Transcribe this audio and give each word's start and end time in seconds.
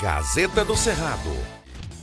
Gazeta 0.00 0.64
do 0.64 0.76
Cerrado. 0.76 1.28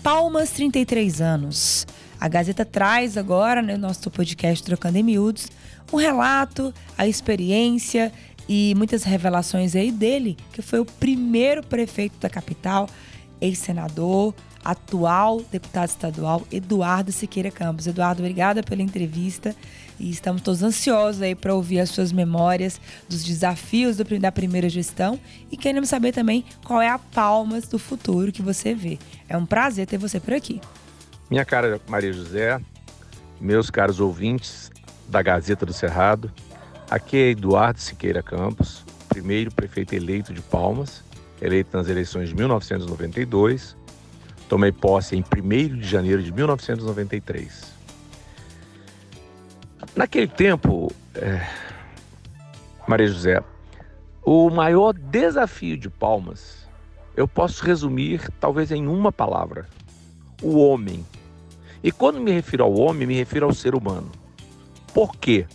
Palmas 0.03 0.51
33 0.51 1.21
anos. 1.21 1.87
A 2.19 2.27
Gazeta 2.27 2.65
traz 2.65 3.15
agora, 3.15 3.61
no 3.61 3.69
né, 3.69 3.77
nosso 3.77 4.11
podcast 4.11 4.61
Trocando 4.65 4.97
em 4.97 5.03
Miúdos, 5.03 5.47
um 5.93 5.95
relato, 5.95 6.73
a 6.97 7.07
experiência 7.07 8.11
e 8.49 8.73
muitas 8.75 9.03
revelações 9.03 9.77
aí 9.77 9.93
dele, 9.93 10.35
que 10.51 10.61
foi 10.61 10.81
o 10.81 10.85
primeiro 10.85 11.65
prefeito 11.65 12.17
da 12.19 12.29
capital, 12.29 12.89
ex-senador, 13.39 14.33
atual 14.61 15.41
deputado 15.49 15.87
estadual 15.87 16.45
Eduardo 16.51 17.13
Siqueira 17.13 17.49
Campos. 17.49 17.87
Eduardo, 17.87 18.21
obrigada 18.21 18.61
pela 18.61 18.81
entrevista 18.81 19.55
e 19.99 20.09
estamos 20.09 20.41
todos 20.41 20.63
ansiosos 20.63 21.21
aí 21.21 21.35
para 21.35 21.53
ouvir 21.53 21.79
as 21.79 21.89
suas 21.89 22.11
memórias 22.11 22.79
dos 23.07 23.23
desafios 23.23 23.97
do, 23.97 24.19
da 24.19 24.31
primeira 24.31 24.69
gestão 24.69 25.19
e 25.51 25.57
queremos 25.57 25.89
saber 25.89 26.11
também 26.11 26.45
qual 26.63 26.81
é 26.81 26.89
a 26.89 26.97
Palmas 26.97 27.67
do 27.67 27.79
futuro 27.79 28.31
que 28.31 28.41
você 28.41 28.73
vê. 28.73 28.97
É 29.27 29.37
um 29.37 29.45
prazer 29.45 29.87
ter 29.87 29.97
você 29.97 30.19
por 30.19 30.33
aqui. 30.33 30.61
Minha 31.29 31.45
cara 31.45 31.79
Maria 31.87 32.13
José, 32.13 32.59
meus 33.39 33.69
caros 33.69 33.99
ouvintes 33.99 34.71
da 35.07 35.21
Gazeta 35.21 35.65
do 35.65 35.73
Cerrado, 35.73 36.31
aqui 36.89 37.17
é 37.17 37.29
Eduardo 37.31 37.79
Siqueira 37.79 38.21
Campos, 38.21 38.83
primeiro 39.09 39.51
prefeito 39.51 39.93
eleito 39.93 40.33
de 40.33 40.41
Palmas, 40.41 41.03
eleito 41.41 41.75
nas 41.75 41.87
eleições 41.87 42.29
de 42.29 42.35
1992 42.35 43.75
Tomei 44.47 44.71
posse 44.71 45.15
em 45.15 45.23
1 45.23 45.79
de 45.79 45.87
janeiro 45.87 46.21
de 46.21 46.31
1993. 46.31 47.74
Naquele 49.95 50.27
tempo, 50.27 50.91
é, 51.15 51.47
Maria 52.87 53.07
José, 53.07 53.43
o 54.23 54.49
maior 54.49 54.93
desafio 54.93 55.77
de 55.77 55.89
Palmas, 55.89 56.67
eu 57.15 57.27
posso 57.27 57.63
resumir 57.63 58.29
talvez 58.39 58.71
em 58.71 58.87
uma 58.87 59.11
palavra: 59.11 59.67
o 60.41 60.57
homem. 60.57 61.05
E 61.83 61.91
quando 61.91 62.19
me 62.19 62.31
refiro 62.31 62.63
ao 62.63 62.73
homem, 62.73 63.07
me 63.07 63.15
refiro 63.15 63.45
ao 63.45 63.53
ser 63.53 63.75
humano. 63.75 64.11
Por 64.93 65.15
quê? 65.15 65.45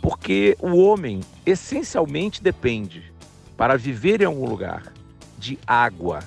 Porque 0.00 0.56
o 0.60 0.76
homem 0.78 1.20
essencialmente 1.44 2.42
depende, 2.42 3.12
para 3.56 3.76
viver 3.76 4.22
em 4.22 4.26
algum 4.26 4.48
lugar, 4.48 4.92
de 5.36 5.58
água 5.66 6.20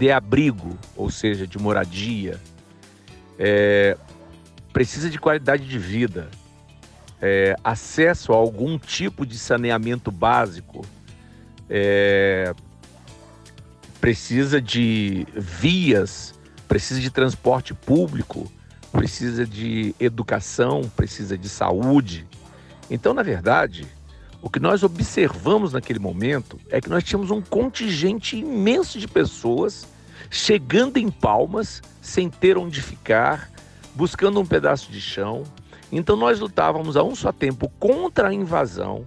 de 0.00 0.10
abrigo, 0.10 0.78
ou 0.96 1.10
seja, 1.10 1.46
de 1.46 1.58
moradia, 1.58 2.40
é, 3.38 3.98
precisa 4.72 5.10
de 5.10 5.18
qualidade 5.18 5.66
de 5.66 5.78
vida, 5.78 6.30
é, 7.20 7.56
acesso 7.62 8.32
a 8.32 8.36
algum 8.36 8.78
tipo 8.78 9.26
de 9.26 9.38
saneamento 9.38 10.10
básico, 10.10 10.84
é, 11.68 12.54
precisa 14.00 14.60
de 14.60 15.26
vias, 15.34 16.34
precisa 16.66 17.00
de 17.00 17.10
transporte 17.10 17.74
público, 17.74 18.50
precisa 18.90 19.46
de 19.46 19.94
educação, 20.00 20.90
precisa 20.96 21.36
de 21.36 21.48
saúde. 21.48 22.26
Então, 22.90 23.12
na 23.12 23.22
verdade, 23.22 23.86
o 24.42 24.48
que 24.48 24.58
nós 24.58 24.82
observamos 24.82 25.72
naquele 25.72 25.98
momento 25.98 26.58
é 26.70 26.80
que 26.80 26.88
nós 26.88 27.04
tínhamos 27.04 27.30
um 27.30 27.42
contingente 27.42 28.36
imenso 28.36 28.98
de 28.98 29.06
pessoas 29.06 29.86
chegando 30.30 30.96
em 30.96 31.10
Palmas 31.10 31.82
sem 32.00 32.30
ter 32.30 32.56
onde 32.56 32.80
ficar, 32.80 33.50
buscando 33.94 34.40
um 34.40 34.46
pedaço 34.46 34.90
de 34.90 35.00
chão. 35.00 35.44
Então 35.92 36.16
nós 36.16 36.40
lutávamos 36.40 36.96
a 36.96 37.02
um 37.02 37.14
só 37.14 37.32
tempo 37.32 37.68
contra 37.78 38.28
a 38.28 38.34
invasão, 38.34 39.04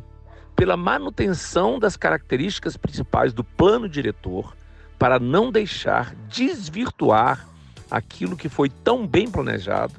pela 0.55 0.77
manutenção 0.77 1.79
das 1.79 1.95
características 1.95 2.77
principais 2.77 3.33
do 3.33 3.43
plano 3.43 3.87
diretor, 3.89 4.55
para 4.99 5.19
não 5.19 5.51
deixar 5.51 6.15
desvirtuar 6.29 7.47
aquilo 7.89 8.35
que 8.35 8.49
foi 8.49 8.69
tão 8.69 9.05
bem 9.05 9.29
planejado 9.29 9.93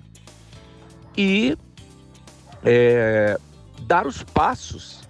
e 1.16 1.56
é, 2.64 3.38
dar 3.82 4.06
os 4.06 4.22
passos 4.22 5.02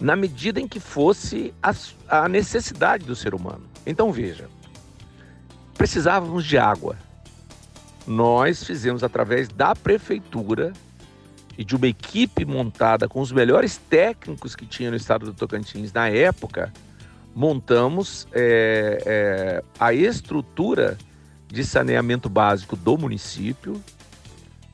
na 0.00 0.16
medida 0.16 0.60
em 0.60 0.66
que 0.66 0.80
fosse 0.80 1.54
a, 1.62 1.72
a 2.08 2.28
necessidade 2.28 3.04
do 3.04 3.14
ser 3.14 3.34
humano. 3.34 3.62
Então 3.86 4.10
veja, 4.10 4.48
precisávamos 5.74 6.44
de 6.44 6.58
água. 6.58 6.96
Nós 8.06 8.64
fizemos 8.64 9.04
através 9.04 9.48
da 9.48 9.74
prefeitura 9.74 10.72
e 11.56 11.64
de 11.64 11.76
uma 11.76 11.86
equipe 11.86 12.44
montada 12.44 13.08
com 13.08 13.20
os 13.20 13.30
melhores 13.30 13.76
técnicos 13.76 14.56
que 14.56 14.66
tinha 14.66 14.90
no 14.90 14.96
estado 14.96 15.26
do 15.26 15.34
Tocantins 15.34 15.92
na 15.92 16.08
época, 16.08 16.72
montamos 17.34 18.26
é, 18.32 19.02
é, 19.04 19.64
a 19.78 19.92
estrutura 19.92 20.96
de 21.46 21.64
saneamento 21.64 22.28
básico 22.28 22.74
do 22.76 22.96
município. 22.96 23.80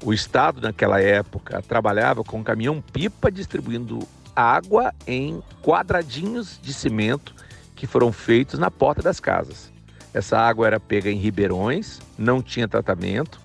O 0.04 0.12
estado 0.12 0.60
naquela 0.60 1.00
época 1.00 1.60
trabalhava 1.62 2.22
com 2.22 2.42
caminhão-pipa 2.42 3.30
distribuindo 3.30 4.06
água 4.34 4.94
em 5.06 5.42
quadradinhos 5.62 6.60
de 6.62 6.72
cimento 6.72 7.34
que 7.74 7.86
foram 7.86 8.12
feitos 8.12 8.58
na 8.58 8.70
porta 8.70 9.02
das 9.02 9.18
casas. 9.18 9.72
Essa 10.18 10.36
água 10.36 10.66
era 10.66 10.80
pega 10.80 11.08
em 11.08 11.16
ribeirões, 11.16 12.00
não 12.18 12.42
tinha 12.42 12.66
tratamento. 12.66 13.40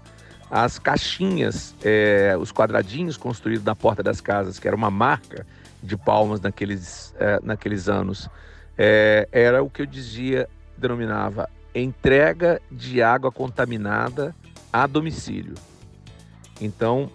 As 0.49 0.79
caixinhas, 0.79 1.75
é, 1.83 2.35
os 2.39 2.51
quadradinhos 2.51 3.15
construídos 3.15 3.63
na 3.63 3.75
porta 3.75 4.01
das 4.01 4.19
casas, 4.19 4.57
que 4.57 4.67
era 4.67 4.75
uma 4.75 4.89
marca 4.89 5.45
de 5.83 5.95
palmas 5.95 6.41
naqueles, 6.41 7.13
é, 7.19 7.39
naqueles 7.43 7.87
anos, 7.87 8.27
é, 8.75 9.29
era 9.31 9.61
o 9.61 9.69
que 9.69 9.83
eu 9.83 9.85
dizia, 9.85 10.49
denominava 10.75 11.47
entrega 11.75 12.59
de 12.71 13.03
água 13.03 13.31
contaminada 13.31 14.35
a 14.71 14.87
domicílio. 14.87 15.53
Então, 16.59 17.11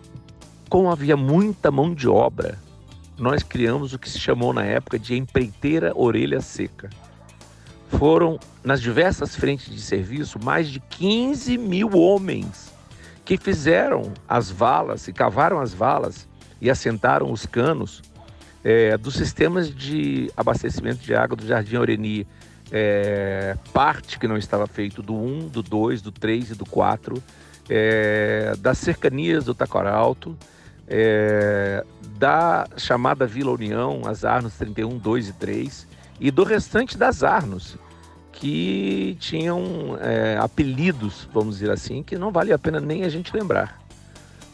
como 0.69 0.89
havia 0.89 1.17
muita 1.17 1.73
mão 1.73 1.93
de 1.93 2.09
obra, 2.09 2.57
nós 3.19 3.43
criamos 3.43 3.93
o 3.93 3.99
que 3.99 4.09
se 4.09 4.21
chamou 4.21 4.53
na 4.53 4.65
época 4.65 5.01
de 5.01 5.17
empreiteira 5.17 5.91
orelha 5.97 6.41
seca. 6.41 6.89
Foram, 7.88 8.38
nas 8.62 8.81
diversas 8.81 9.34
frentes 9.34 9.75
de 9.75 9.81
serviço, 9.81 10.38
mais 10.43 10.69
de 10.69 10.81
15 10.81 11.56
mil 11.56 11.97
homens 11.97 12.72
que 13.25 13.37
fizeram 13.37 14.12
as 14.28 14.50
valas, 14.50 15.09
e 15.09 15.12
cavaram 15.12 15.60
as 15.60 15.75
valas 15.75 16.28
e 16.60 16.71
assentaram 16.71 17.31
os 17.31 17.47
canos 17.47 18.03
é, 18.62 18.97
dos 18.97 19.15
sistemas 19.15 19.75
de 19.75 20.31
abastecimento 20.37 21.00
de 21.00 21.15
água 21.15 21.37
do 21.37 21.47
Jardim 21.47 21.76
Aureni. 21.76 22.26
É, 22.71 23.56
parte 23.72 24.19
que 24.19 24.28
não 24.28 24.37
estava 24.37 24.66
feito 24.66 25.03
do 25.03 25.15
1, 25.15 25.49
do 25.49 25.62
2, 25.62 26.03
do 26.03 26.12
3 26.12 26.50
e 26.50 26.55
do 26.55 26.66
4, 26.66 27.22
é, 27.70 28.55
das 28.59 28.76
cercanias 28.76 29.47
do 29.47 29.55
Tacoralto, 29.55 30.37
é, 30.87 31.82
da 32.19 32.69
chamada 32.76 33.26
Vila 33.26 33.53
União, 33.53 34.03
as 34.05 34.22
Arnos 34.22 34.53
31, 34.55 34.99
2 34.99 35.28
e 35.28 35.32
3, 35.32 35.88
e 36.21 36.31
do 36.31 36.45
restante 36.45 36.97
das 36.97 37.23
Arnos, 37.23 37.77
que 38.33 39.17
tinham 39.19 39.99
é, 40.01 40.39
apelidos, 40.41 41.29
vamos 41.33 41.59
dizer 41.59 41.71
assim, 41.71 42.03
que 42.03 42.17
não 42.17 42.31
vale 42.31 42.53
a 42.53 42.59
pena 42.59 42.81
nem 42.81 43.05
a 43.05 43.09
gente 43.09 43.34
lembrar. 43.34 43.81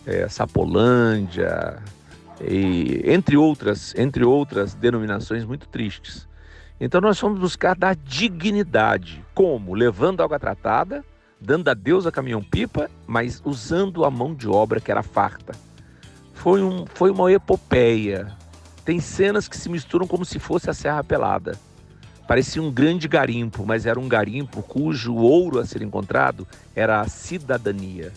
É, 0.06 0.28
Sapolândia, 0.28 1.82
e, 2.40 3.02
entre, 3.04 3.36
outras, 3.36 3.94
entre 3.96 4.24
outras 4.24 4.74
denominações 4.74 5.44
muito 5.44 5.68
tristes. 5.68 6.26
Então 6.80 7.00
nós 7.00 7.18
fomos 7.18 7.38
buscar 7.38 7.76
dar 7.76 7.94
dignidade. 7.94 9.24
Como? 9.34 9.74
Levando 9.74 10.22
água 10.22 10.38
tratada, 10.38 11.04
dando 11.40 11.68
a 11.68 11.74
Deus 11.74 12.06
a 12.06 12.12
caminhão-pipa, 12.12 12.90
mas 13.06 13.40
usando 13.44 14.04
a 14.04 14.10
mão 14.10 14.34
de 14.34 14.48
obra 14.48 14.80
que 14.80 14.90
era 14.90 15.02
farta 15.02 15.54
foi, 16.44 16.62
um, 16.62 16.84
foi 16.86 17.10
uma 17.10 17.32
epopeia. 17.32 18.30
Tem 18.84 19.00
cenas 19.00 19.48
que 19.48 19.56
se 19.56 19.68
misturam 19.68 20.06
como 20.06 20.24
se 20.24 20.38
fosse 20.38 20.68
a 20.68 20.74
Serra 20.74 21.02
Pelada. 21.02 21.58
Parecia 22.28 22.62
um 22.62 22.70
grande 22.70 23.06
garimpo, 23.08 23.64
mas 23.66 23.86
era 23.86 23.98
um 23.98 24.08
garimpo 24.08 24.62
cujo 24.62 25.14
ouro 25.14 25.58
a 25.58 25.66
ser 25.66 25.82
encontrado 25.82 26.46
era 26.74 27.00
a 27.00 27.08
cidadania. 27.08 28.12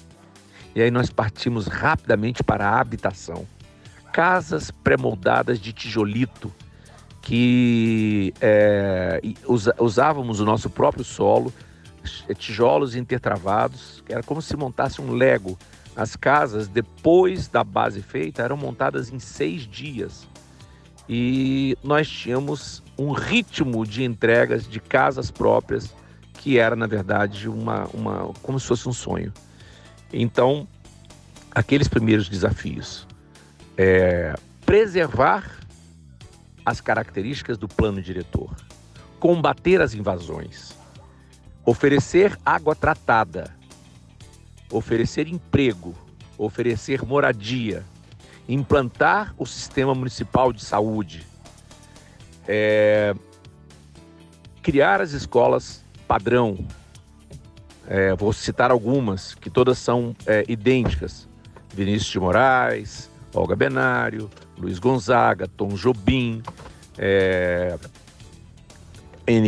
E 0.76 0.82
aí 0.82 0.92
nós 0.92 1.10
partimos 1.10 1.68
rapidamente 1.68 2.44
para 2.44 2.70
a 2.70 2.80
habitação. 2.80 3.46
Casas 4.14 4.72
pré-moldadas 4.72 5.60
de 5.60 5.74
tijolito, 5.74 6.54
que 7.22 8.34
é, 8.40 9.22
usávamos 9.80 10.40
o 10.40 10.46
nosso 10.46 10.70
próprio 10.70 11.04
solo, 11.04 11.54
tijolos 12.38 12.96
intertravados, 12.96 14.04
era 14.08 14.24
como 14.24 14.42
se 14.42 14.56
montasse 14.56 15.02
um 15.02 15.12
Lego 15.12 15.58
as 15.96 16.16
casas, 16.16 16.68
depois 16.68 17.48
da 17.48 17.64
base 17.64 18.04
feita, 18.04 18.44
eram 18.44 18.56
montadas 18.56 19.12
em 19.12 19.18
seis 19.18 19.68
dias. 19.68 20.28
E 21.10 21.78
nós 21.84 22.08
tínhamos 22.10 22.84
um 22.98 23.12
ritmo 23.12 23.86
de 23.86 24.04
entregas 24.04 24.68
de 24.68 24.80
casas 24.80 25.32
próprias 25.32 25.94
que 26.34 26.60
era, 26.60 26.76
na 26.76 26.88
verdade, 26.88 27.50
uma, 27.50 27.86
uma, 27.94 28.34
como 28.42 28.60
se 28.60 28.68
fosse 28.68 28.88
um 28.88 28.94
sonho. 28.94 29.34
Então, 30.14 30.68
aqueles 31.52 31.88
primeiros 31.88 32.30
desafios. 32.30 33.08
É, 33.76 34.36
preservar 34.66 35.60
as 36.66 36.82
características 36.82 37.58
do 37.58 37.68
plano 37.68 38.02
diretor, 38.02 38.56
combater 39.20 39.82
as 39.82 39.94
invasões, 39.94 40.76
oferecer 41.66 42.38
água 42.46 42.76
tratada, 42.76 43.56
oferecer 44.72 45.28
emprego, 45.28 45.96
oferecer 46.38 47.04
moradia, 47.04 47.84
implantar 48.48 49.34
o 49.38 49.46
sistema 49.46 49.94
municipal 49.94 50.54
de 50.54 50.64
saúde, 50.64 51.26
é, 52.48 53.14
criar 54.62 55.02
as 55.02 55.12
escolas 55.12 55.84
padrão. 56.08 56.58
É, 57.90 58.14
vou 58.16 58.34
citar 58.34 58.70
algumas, 58.72 59.34
que 59.36 59.50
todas 59.50 59.78
são 59.78 60.16
é, 60.26 60.44
idênticas. 60.48 61.28
Vinícius 61.74 62.12
de 62.12 62.20
Moraes, 62.20 63.10
Olga 63.34 63.56
Benário, 63.56 64.30
Luiz 64.58 64.80
Gonzaga, 64.80 65.48
Tom 65.48 65.70
Jobim, 65.70 66.42
é. 66.98 67.78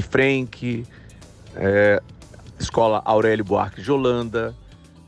Frank, 0.08 0.86
é, 1.56 2.02
Escola 2.60 3.02
Aurélio 3.04 3.44
Buarque 3.44 3.82
de 3.82 3.92
Holanda. 3.92 4.56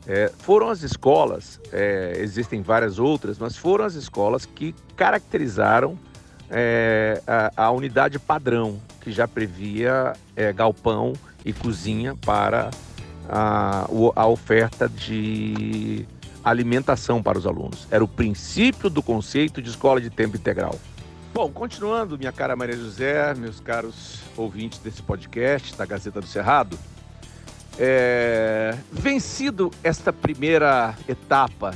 É, 0.06 0.32
foram 0.38 0.68
as 0.68 0.82
escolas, 0.82 1.60
é, 1.72 2.14
existem 2.16 2.60
várias 2.60 2.98
outras, 2.98 3.38
mas 3.38 3.56
foram 3.56 3.84
as 3.84 3.94
escolas 3.94 4.44
que 4.44 4.74
caracterizaram 4.96 5.96
é, 6.50 7.22
a, 7.26 7.66
a, 7.66 7.70
unidade 7.70 8.18
padrão, 8.18 8.80
que 9.00 9.12
já 9.12 9.28
previa 9.28 10.12
é, 10.34 10.52
galpão 10.52 11.12
e 11.44 11.52
cozinha 11.52 12.16
para 12.16 12.70
a, 13.28 13.86
a 14.16 14.26
oferta 14.26 14.88
de 14.88 16.06
alimentação 16.44 17.22
para 17.22 17.38
os 17.38 17.46
alunos. 17.46 17.86
Era 17.90 18.02
o 18.02 18.08
princípio 18.08 18.90
do 18.90 19.02
conceito 19.02 19.62
de 19.62 19.70
escola 19.70 20.00
de 20.00 20.10
tempo 20.10 20.36
integral. 20.36 20.78
Bom, 21.32 21.50
continuando, 21.50 22.18
minha 22.18 22.32
cara 22.32 22.54
Maria 22.54 22.76
José, 22.76 23.32
meus 23.34 23.58
caros 23.58 24.20
ouvintes 24.36 24.78
desse 24.80 25.00
podcast 25.02 25.74
da 25.76 25.86
Gazeta 25.86 26.20
do 26.20 26.26
Cerrado, 26.26 26.78
é, 27.78 28.76
vencido 28.90 29.70
esta 29.82 30.12
primeira 30.12 30.94
etapa, 31.08 31.74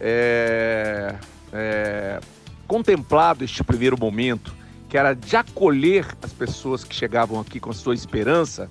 é, 0.00 1.14
é, 1.52 2.20
contemplado 2.66 3.44
este 3.44 3.62
primeiro 3.62 3.98
momento, 3.98 4.54
que 4.88 4.98
era 4.98 5.14
de 5.14 5.36
acolher 5.36 6.06
as 6.22 6.32
pessoas 6.32 6.84
que 6.84 6.94
chegavam 6.94 7.40
aqui 7.40 7.58
com 7.58 7.70
a 7.70 7.74
sua 7.74 7.94
esperança 7.94 8.68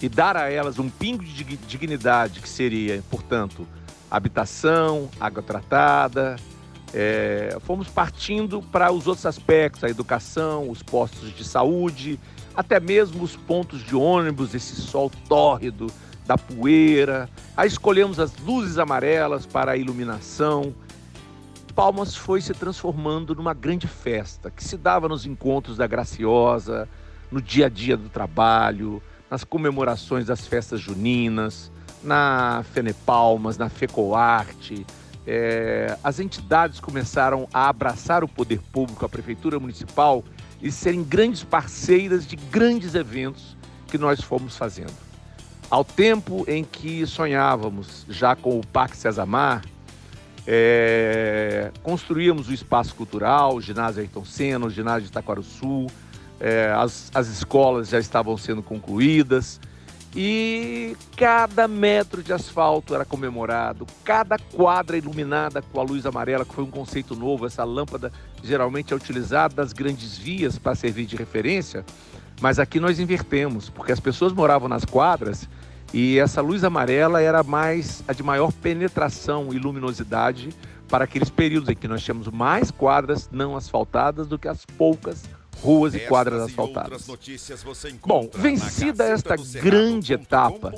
e 0.00 0.08
dar 0.08 0.36
a 0.36 0.50
elas 0.50 0.78
um 0.78 0.88
pingo 0.88 1.24
de 1.24 1.44
dignidade, 1.44 2.40
que 2.40 2.48
seria, 2.48 3.02
portanto, 3.10 3.66
habitação, 4.10 5.10
água 5.18 5.42
tratada. 5.42 6.36
É, 6.94 7.58
fomos 7.66 7.88
partindo 7.88 8.62
para 8.62 8.90
os 8.90 9.06
outros 9.06 9.26
aspectos, 9.26 9.84
a 9.84 9.90
educação, 9.90 10.70
os 10.70 10.82
postos 10.82 11.34
de 11.34 11.44
saúde, 11.44 12.18
até 12.58 12.80
mesmo 12.80 13.22
os 13.22 13.36
pontos 13.36 13.84
de 13.84 13.94
ônibus, 13.94 14.52
esse 14.52 14.74
sol 14.74 15.08
tórrido 15.28 15.86
da 16.26 16.36
poeira. 16.36 17.30
Aí 17.56 17.68
escolhemos 17.68 18.18
as 18.18 18.36
luzes 18.38 18.78
amarelas 18.78 19.46
para 19.46 19.70
a 19.70 19.76
iluminação. 19.76 20.74
Palmas 21.72 22.16
foi 22.16 22.40
se 22.40 22.52
transformando 22.52 23.32
numa 23.32 23.54
grande 23.54 23.86
festa 23.86 24.50
que 24.50 24.64
se 24.64 24.76
dava 24.76 25.08
nos 25.08 25.24
encontros 25.24 25.76
da 25.76 25.86
Graciosa, 25.86 26.88
no 27.30 27.40
dia 27.40 27.66
a 27.66 27.68
dia 27.68 27.96
do 27.96 28.08
trabalho, 28.08 29.00
nas 29.30 29.44
comemorações 29.44 30.26
das 30.26 30.44
festas 30.44 30.80
juninas, 30.80 31.70
na 32.02 32.64
Fenepalmas, 32.72 33.56
na 33.56 33.68
FECOARTE. 33.68 34.84
É, 35.24 35.96
as 36.02 36.18
entidades 36.18 36.80
começaram 36.80 37.46
a 37.54 37.68
abraçar 37.68 38.24
o 38.24 38.28
poder 38.28 38.60
público, 38.72 39.06
a 39.06 39.08
Prefeitura 39.08 39.60
Municipal, 39.60 40.24
e 40.60 40.70
serem 40.70 41.02
grandes 41.02 41.44
parceiras 41.44 42.26
de 42.26 42.36
grandes 42.36 42.94
eventos 42.94 43.56
que 43.86 43.98
nós 43.98 44.20
fomos 44.20 44.56
fazendo. 44.56 44.92
Ao 45.70 45.84
tempo 45.84 46.44
em 46.48 46.64
que 46.64 47.06
sonhávamos 47.06 48.06
já 48.08 48.34
com 48.34 48.58
o 48.58 48.66
Parque 48.66 48.96
Cesamar, 48.96 49.62
é, 50.46 51.70
construíamos 51.82 52.48
o 52.48 52.54
espaço 52.54 52.94
cultural, 52.94 53.56
o 53.56 53.60
ginásio 53.60 54.00
Ayrton 54.00 54.24
Senna, 54.24 54.66
o 54.66 54.70
ginásio 54.70 55.02
de 55.02 55.08
Itaquaruçu, 55.08 55.86
é, 56.40 56.72
as, 56.74 57.10
as 57.14 57.28
escolas 57.28 57.88
já 57.88 57.98
estavam 57.98 58.36
sendo 58.38 58.62
concluídas, 58.62 59.60
e 60.20 60.96
cada 61.16 61.68
metro 61.68 62.24
de 62.24 62.32
asfalto 62.32 62.92
era 62.92 63.04
comemorado, 63.04 63.86
cada 64.02 64.36
quadra 64.36 64.98
iluminada 64.98 65.62
com 65.62 65.78
a 65.78 65.84
luz 65.84 66.04
amarela, 66.04 66.44
que 66.44 66.52
foi 66.52 66.64
um 66.64 66.70
conceito 66.72 67.14
novo. 67.14 67.46
Essa 67.46 67.62
lâmpada 67.62 68.10
geralmente 68.42 68.92
é 68.92 68.96
utilizada 68.96 69.54
das 69.54 69.72
grandes 69.72 70.18
vias 70.18 70.58
para 70.58 70.74
servir 70.74 71.06
de 71.06 71.14
referência, 71.14 71.84
mas 72.40 72.58
aqui 72.58 72.80
nós 72.80 72.98
invertemos, 72.98 73.70
porque 73.70 73.92
as 73.92 74.00
pessoas 74.00 74.32
moravam 74.32 74.68
nas 74.68 74.84
quadras 74.84 75.48
e 75.94 76.18
essa 76.18 76.40
luz 76.40 76.64
amarela 76.64 77.22
era 77.22 77.44
mais 77.44 78.02
a 78.08 78.12
de 78.12 78.24
maior 78.24 78.52
penetração 78.52 79.54
e 79.54 79.58
luminosidade 79.60 80.48
para 80.88 81.04
aqueles 81.04 81.30
períodos 81.30 81.68
em 81.68 81.76
que 81.76 81.86
nós 81.86 82.02
tínhamos 82.02 82.26
mais 82.26 82.72
quadras 82.72 83.28
não 83.30 83.56
asfaltadas 83.56 84.26
do 84.26 84.36
que 84.36 84.48
as 84.48 84.66
poucas 84.66 85.22
ruas 85.62 85.94
e 85.94 86.00
quadras 86.00 86.42
asfaltadas. 86.42 87.06
Bom, 88.04 88.28
vencida 88.34 89.04
esta 89.04 89.36
grande 89.36 90.12
etapa, 90.12 90.72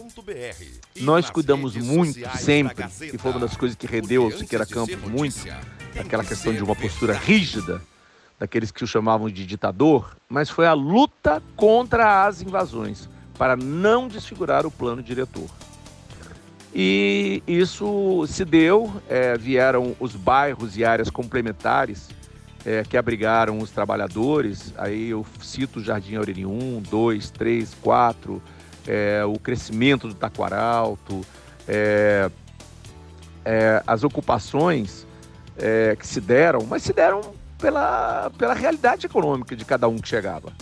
nós 1.00 1.31
cuidamos 1.31 1.77
muito, 1.77 2.21
sempre, 2.38 2.87
e 3.00 3.19
foi 3.19 3.31
uma 3.31 3.41
das 3.41 3.56
coisas 3.56 3.77
que 3.77 3.87
rendeu 3.87 4.25
ao 4.25 4.31
Siqueira 4.31 4.67
Campos 4.67 5.00
muito, 5.09 5.47
aquela 5.99 6.25
questão 6.25 6.53
de 6.53 6.62
uma 6.62 6.75
postura 6.75 7.12
rígida, 7.12 7.82
daqueles 8.38 8.71
que 8.71 8.82
o 8.82 8.87
chamavam 8.87 9.29
de 9.29 9.44
ditador, 9.44 10.17
mas 10.29 10.49
foi 10.49 10.67
a 10.67 10.73
luta 10.73 11.43
contra 11.56 12.27
as 12.27 12.41
invasões, 12.41 13.09
para 13.37 13.56
não 13.56 14.09
desfigurar 14.09 14.67
o 14.67 14.71
plano 14.71 15.03
diretor. 15.03 15.49
E 16.75 17.43
isso 17.47 18.25
se 18.29 18.44
deu, 18.44 18.93
é, 19.09 19.37
vieram 19.37 19.97
os 19.99 20.15
bairros 20.15 20.77
e 20.77 20.85
áreas 20.85 21.11
complementares 21.11 22.09
é, 22.65 22.83
que 22.83 22.97
abrigaram 22.97 23.59
os 23.59 23.71
trabalhadores. 23.71 24.73
Aí 24.77 25.11
eu 25.11 25.25
cito 25.41 25.81
o 25.81 25.83
Jardim 25.83 26.17
Aureli 26.17 26.45
1, 26.45 26.83
2, 26.91 27.31
3, 27.31 27.75
4, 27.83 28.43
é, 28.87 29.25
o 29.25 29.39
crescimento 29.39 30.09
do 30.09 30.15
Taquaralto, 30.15 31.21
é, 31.67 32.31
é, 33.45 33.83
as 33.87 34.05
ocupações 34.05 35.07
é, 35.57 35.97
que 35.97 36.07
se 36.07 36.21
deram, 36.21 36.65
mas 36.67 36.83
se 36.83 36.93
deram 36.93 37.21
pela, 37.59 38.31
pela 38.39 38.55
realidade 38.55 39.06
econômica 39.06 39.55
de 39.55 39.65
cada 39.65 39.89
um 39.89 39.97
que 39.97 40.09
chegava. 40.09 40.53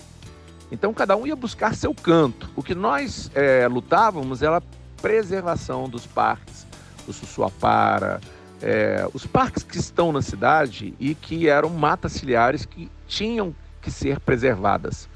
Então 0.70 0.92
cada 0.92 1.16
um 1.16 1.26
ia 1.26 1.36
buscar 1.36 1.74
seu 1.74 1.94
canto. 1.94 2.50
O 2.54 2.62
que 2.62 2.74
nós 2.74 3.30
é, 3.34 3.66
lutávamos 3.66 4.42
era 4.42 4.58
a 4.58 4.62
preservação 5.00 5.88
dos 5.88 6.06
parques, 6.06 6.66
do 7.06 7.12
Sussuapara, 7.12 8.20
é, 8.62 9.08
os 9.14 9.26
parques 9.26 9.62
que 9.62 9.78
estão 9.78 10.12
na 10.12 10.22
cidade 10.22 10.94
e 10.98 11.14
que 11.14 11.48
eram 11.48 11.70
matas 11.70 12.12
ciliares 12.12 12.64
que 12.64 12.90
tinham 13.06 13.54
que 13.80 13.90
ser 13.90 14.20
preservadas. 14.20 15.08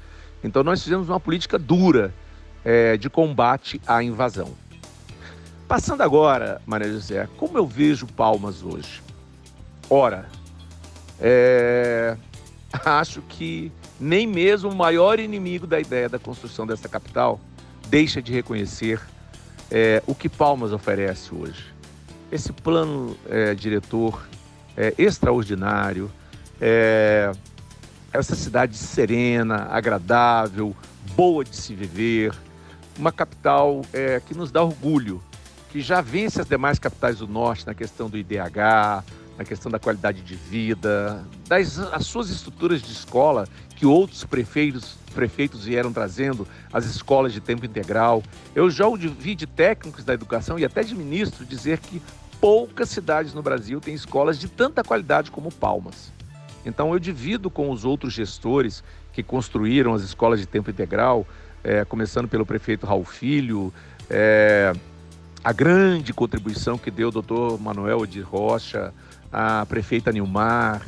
Então 0.43 0.63
nós 0.63 0.83
fizemos 0.83 1.09
uma 1.09 1.19
política 1.19 1.59
dura 1.59 2.13
é, 2.63 2.97
de 2.97 3.09
combate 3.09 3.81
à 3.85 4.01
invasão. 4.03 4.51
Passando 5.67 6.01
agora, 6.01 6.61
Maria 6.65 6.91
José, 6.91 7.27
como 7.37 7.57
eu 7.57 7.65
vejo 7.65 8.05
Palmas 8.07 8.63
hoje? 8.63 9.01
Ora, 9.89 10.27
é, 11.19 12.17
acho 12.85 13.21
que 13.23 13.71
nem 13.99 14.27
mesmo 14.27 14.69
o 14.69 14.75
maior 14.75 15.19
inimigo 15.19 15.65
da 15.67 15.79
ideia 15.79 16.09
da 16.09 16.19
construção 16.19 16.65
dessa 16.65 16.89
capital 16.89 17.39
deixa 17.87 18.21
de 18.21 18.31
reconhecer 18.31 19.01
é, 19.71 20.01
o 20.07 20.15
que 20.15 20.29
Palmas 20.29 20.71
oferece 20.71 21.33
hoje 21.33 21.72
esse 22.33 22.51
plano 22.51 23.15
é, 23.29 23.53
diretor 23.53 24.27
é 24.75 24.91
extraordinário, 24.97 26.11
é, 26.59 27.31
essa 28.11 28.35
cidade 28.35 28.75
serena, 28.75 29.67
agradável, 29.69 30.75
boa 31.15 31.43
de 31.43 31.55
se 31.55 31.75
viver, 31.75 32.33
uma 32.97 33.11
capital 33.11 33.83
é, 33.93 34.19
que 34.19 34.33
nos 34.33 34.51
dá 34.51 34.63
orgulho, 34.63 35.21
que 35.69 35.79
já 35.79 36.01
vence 36.01 36.41
as 36.41 36.47
demais 36.47 36.79
capitais 36.79 37.19
do 37.19 37.27
norte 37.27 37.67
na 37.67 37.75
questão 37.75 38.09
do 38.09 38.17
IDH, 38.17 39.03
na 39.37 39.43
questão 39.45 39.71
da 39.71 39.77
qualidade 39.77 40.21
de 40.21 40.35
vida, 40.35 41.23
das 41.47 41.77
as 41.77 42.05
suas 42.07 42.29
estruturas 42.31 42.81
de 42.81 42.91
escola 42.91 43.47
que 43.75 43.85
outros 43.85 44.23
prefeitos, 44.23 44.95
prefeitos 45.13 45.65
vieram 45.65 45.91
trazendo, 45.91 46.47
as 46.71 46.85
escolas 46.85 47.33
de 47.33 47.41
tempo 47.41 47.65
integral. 47.65 48.23
Eu 48.55 48.69
já 48.69 48.87
ouvi 48.87 49.35
de 49.35 49.45
técnicos 49.45 50.03
da 50.03 50.13
educação 50.13 50.57
e 50.57 50.65
até 50.65 50.83
de 50.83 50.95
ministro 50.95 51.45
dizer 51.45 51.79
que 51.79 52.01
poucas 52.43 52.89
cidades 52.89 53.33
no 53.33 53.41
Brasil 53.41 53.79
têm 53.79 53.93
escolas 53.93 54.37
de 54.37 54.49
tanta 54.49 54.83
qualidade 54.83 55.31
como 55.31 55.49
Palmas. 55.49 56.11
Então 56.65 56.91
eu 56.91 56.99
divido 56.99 57.49
com 57.49 57.71
os 57.71 57.85
outros 57.85 58.11
gestores 58.11 58.83
que 59.13 59.23
construíram 59.23 59.93
as 59.93 60.01
escolas 60.01 60.41
de 60.41 60.45
tempo 60.45 60.69
integral, 60.69 61.25
é, 61.63 61.85
começando 61.85 62.27
pelo 62.27 62.45
prefeito 62.45 62.85
Raul 62.85 63.05
Filho, 63.05 63.73
é, 64.09 64.73
a 65.41 65.53
grande 65.53 66.11
contribuição 66.11 66.77
que 66.77 66.91
deu 66.91 67.07
o 67.07 67.11
doutor 67.11 67.57
Manuel 67.61 68.05
de 68.05 68.19
Rocha, 68.19 68.93
a 69.31 69.65
prefeita 69.65 70.11
Nilmar, 70.11 70.81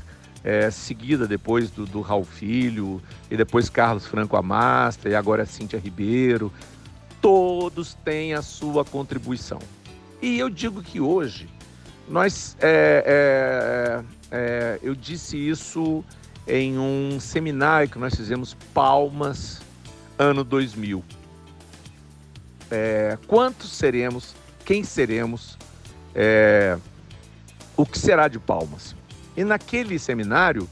é, 0.43 0.69
seguida 0.69 1.25
depois 1.25 1.71
do, 1.71 1.85
do 1.85 2.01
Raul 2.01 2.25
Filho, 2.25 3.01
e 3.31 3.38
depois 3.38 3.69
Carlos 3.69 4.05
Franco 4.05 4.35
Amastra, 4.35 5.09
e 5.09 5.15
agora 5.15 5.45
Cíntia 5.45 5.79
Ribeiro 5.79 6.51
todos 7.21 7.93
têm 7.93 8.33
a 8.33 8.41
sua 8.41 8.83
contribuição. 8.83 9.59
E 10.22 10.39
eu 10.39 10.50
digo 10.50 10.81
que 10.81 11.00
hoje 11.00 11.50
nós, 12.07 12.55
é, 12.60 14.03
é, 14.31 14.38
é, 14.38 14.79
eu 14.81 14.95
disse 14.95 15.38
isso 15.38 16.03
em 16.48 16.77
um 16.77 17.19
seminário 17.19 17.89
que 17.89 17.98
nós 17.98 18.15
fizemos 18.15 18.55
Palmas, 18.74 19.62
ano 20.17 20.43
2000. 20.43 21.03
É, 22.69 23.17
quantos 23.27 23.72
seremos? 23.72 24.36
Quem 24.63 24.84
seremos? 24.84 25.57
É, 26.13 26.77
o 27.75 27.86
que 27.86 27.98
será 27.98 28.27
de 28.27 28.39
Palmas? 28.39 28.95
E 29.36 29.43
naquele 29.43 30.00
seminário, 30.00 30.69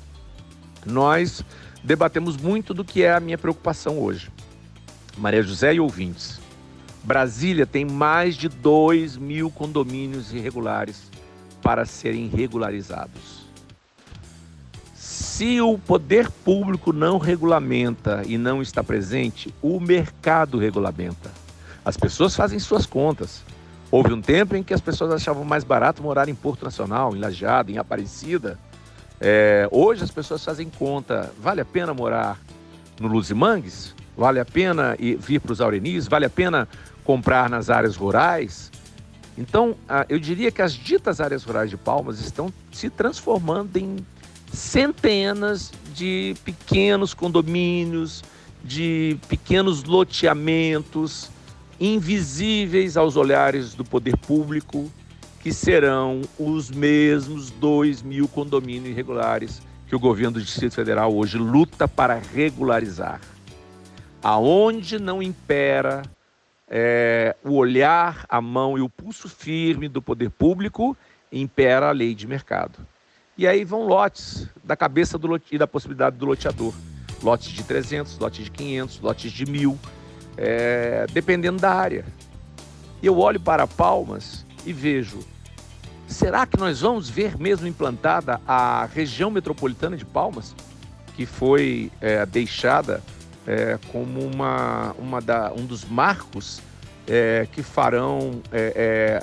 nós 0.86 1.44
debatemos 1.84 2.38
muito 2.38 2.74
do 2.74 2.84
que 2.86 3.04
é 3.04 3.14
a 3.14 3.20
minha 3.20 3.38
preocupação 3.38 4.00
hoje. 4.00 4.32
Maria 5.18 5.44
José 5.44 5.74
e 5.74 5.80
ouvintes. 5.80 6.40
Brasília 7.04 7.66
tem 7.66 7.84
mais 7.84 8.36
de 8.36 8.48
2 8.48 9.18
mil 9.18 9.52
condomínios 9.52 10.34
irregulares 10.34 11.12
para 11.62 11.86
serem 11.86 12.28
regularizados. 12.28 13.44
Se 14.94 15.60
o 15.60 15.78
poder 15.78 16.30
público 16.30 16.94
não 16.94 17.18
regulamenta 17.18 18.24
e 18.26 18.38
não 18.38 18.62
está 18.62 18.84
presente, 18.84 19.54
o 19.62 19.80
mercado 19.80 20.58
regulamenta. 20.58 21.32
As 21.84 21.98
pessoas 21.98 22.36
fazem 22.36 22.60
suas 22.60 22.86
contas. 22.86 23.44
Houve 23.92 24.14
um 24.14 24.22
tempo 24.22 24.56
em 24.56 24.64
que 24.64 24.74
as 24.74 24.82
pessoas 24.82 25.12
achavam 25.12 25.44
mais 25.44 25.64
barato 25.64 26.02
morar 26.02 26.30
em 26.30 26.36
Porto 26.36 26.64
Nacional, 26.64 27.16
em 27.16 27.20
Lajeado, 27.20 27.72
em 27.72 27.78
Aparecida. 27.78 28.58
É, 29.20 29.68
hoje 29.72 30.04
as 30.04 30.12
pessoas 30.12 30.44
fazem 30.44 30.70
conta, 30.70 31.32
vale 31.42 31.62
a 31.62 31.66
pena 31.66 31.94
morar 31.94 32.40
no 33.00 33.08
Luzimangues? 33.08 33.94
Vale 34.16 34.40
a 34.40 34.46
pena 34.46 34.96
ir, 35.00 35.18
vir 35.18 35.40
para 35.40 35.52
os 35.52 35.62
Aurenis? 35.62 36.08
Vale 36.08 36.26
a 36.26 36.30
pena 36.30 36.68
comprar 37.04 37.50
nas 37.50 37.70
áreas 37.70 37.96
rurais? 37.96 38.72
Então, 39.38 39.76
eu 40.10 40.20
diria 40.20 40.52
que 40.52 40.62
as 40.62 40.74
ditas 40.74 41.20
áreas 41.20 41.44
rurais 41.44 41.70
de 41.70 41.78
Palmas 41.78 42.20
estão 42.20 42.54
se 42.72 42.90
transformando 42.90 43.78
em 43.78 43.98
centenas 44.52 45.72
de 45.94 46.36
pequenos 46.46 47.14
condomínios, 47.14 48.24
de 48.64 49.18
pequenos 49.28 49.84
loteamentos, 49.84 51.30
invisíveis 51.80 52.96
aos 52.96 53.16
olhares 53.16 53.74
do 53.74 53.84
poder 53.84 54.16
público, 54.18 54.92
que 55.42 55.52
serão 55.52 56.22
os 56.40 56.70
mesmos 56.70 57.50
2 57.50 58.04
mil 58.04 58.28
condomínios 58.28 58.92
irregulares 58.92 59.62
que 59.88 59.96
o 59.96 60.00
governo 60.00 60.34
do 60.34 60.42
Distrito 60.42 60.76
Federal 60.76 61.14
hoje 61.14 61.38
luta 61.38 61.88
para 61.88 62.22
regularizar. 62.34 63.20
Aonde 64.22 65.00
não 65.00 65.22
impera 65.22 66.04
é, 66.68 67.36
o 67.44 67.56
olhar, 67.56 68.26
a 68.28 68.42
mão 68.42 68.78
e 68.78 68.82
o 68.82 68.90
pulso 68.90 69.28
firme 69.30 69.88
do 69.88 70.02
poder 70.02 70.30
público, 70.30 70.96
impera 71.32 71.90
a 71.90 71.92
lei 71.92 72.14
de 72.14 72.28
mercado. 72.28 72.80
E 73.38 73.48
aí 73.48 73.64
vão 73.64 73.88
lotes 73.88 74.48
da 74.64 74.76
cabeça 74.76 75.18
do 75.18 75.28
lote, 75.28 75.46
e 75.52 75.58
da 75.58 75.68
possibilidade 75.68 76.18
do 76.18 76.26
loteador. 76.26 76.74
Lotes 77.22 77.50
de 77.50 77.64
300, 77.64 78.20
lotes 78.20 78.46
de 78.46 78.52
500, 78.52 79.00
lotes 79.00 79.32
de 79.32 79.46
1.000 79.46 79.78
é, 80.38 81.06
dependendo 81.12 81.60
da 81.60 81.74
área. 81.74 82.06
Eu 83.02 83.18
olho 83.18 83.40
para 83.40 83.68
Palmas 83.68 84.46
e 84.66 84.72
vejo, 84.72 85.20
será 86.08 86.46
que 86.46 86.58
nós 86.58 86.82
vamos 86.82 87.10
ver 87.10 87.38
mesmo 87.38 87.68
implantada 87.68 88.40
a 88.48 88.86
região 88.86 89.30
metropolitana 89.30 89.98
de 89.98 90.06
Palmas, 90.06 90.56
que 91.16 91.26
foi 91.26 91.92
é, 92.00 92.26
deixada 92.26 93.02
é, 93.48 93.78
como 93.92 94.22
uma, 94.22 94.94
uma 94.98 95.22
da, 95.22 95.52
um 95.54 95.66
dos 95.66 95.86
marcos 95.86 96.62
é, 97.08 97.48
que 97.52 97.62
farão 97.62 98.42
é, 98.52 98.74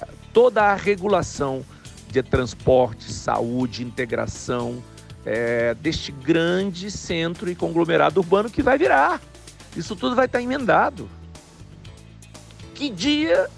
é, 0.00 0.06
toda 0.32 0.64
a 0.64 0.74
regulação 0.74 1.64
de 2.08 2.22
transporte, 2.22 3.10
saúde, 3.12 3.82
integração 3.82 4.82
é, 5.24 5.74
deste 5.74 6.12
grande 6.12 6.90
centro 6.90 7.50
e 7.50 7.54
conglomerado 7.54 8.20
urbano 8.20 8.50
que 8.50 8.62
vai 8.62 8.76
virar. 8.76 9.20
Isso 9.76 9.94
tudo 9.94 10.16
vai 10.16 10.26
estar 10.26 10.42
emendado. 10.42 11.08
Que 12.74 12.90
dia 12.90 13.48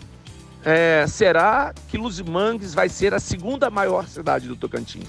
é, 0.65 1.07
será 1.09 1.73
que 1.89 1.97
Luzimangues 1.97 2.75
vai 2.75 2.89
ser 2.89 3.15
a 3.15 3.21
segunda 3.21 3.71
maior 3.71 4.07
cidade 4.07 4.47
do 4.47 4.57
Tocantins? 4.57 5.09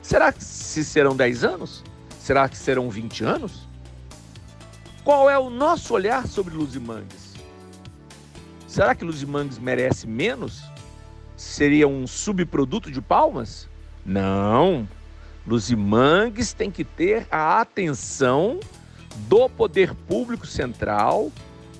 Será 0.00 0.32
que 0.32 0.44
se 0.44 0.84
serão 0.84 1.16
10 1.16 1.44
anos? 1.44 1.82
Será 2.20 2.48
que 2.48 2.56
serão 2.56 2.88
20 2.88 3.24
anos? 3.24 3.65
Qual 5.06 5.30
é 5.30 5.38
o 5.38 5.48
nosso 5.48 5.94
olhar 5.94 6.26
sobre 6.26 6.52
Luzimangues? 6.52 7.34
Será 8.66 8.92
que 8.92 9.04
Luzimangues 9.04 9.56
merece 9.56 10.04
menos? 10.04 10.64
Seria 11.36 11.86
um 11.86 12.08
subproduto 12.08 12.90
de 12.90 13.00
Palmas? 13.00 13.68
Não. 14.04 14.88
Luzimangues 15.46 16.52
tem 16.52 16.72
que 16.72 16.82
ter 16.82 17.24
a 17.30 17.60
atenção 17.60 18.58
do 19.28 19.48
poder 19.48 19.94
público 19.94 20.44
central, 20.44 21.30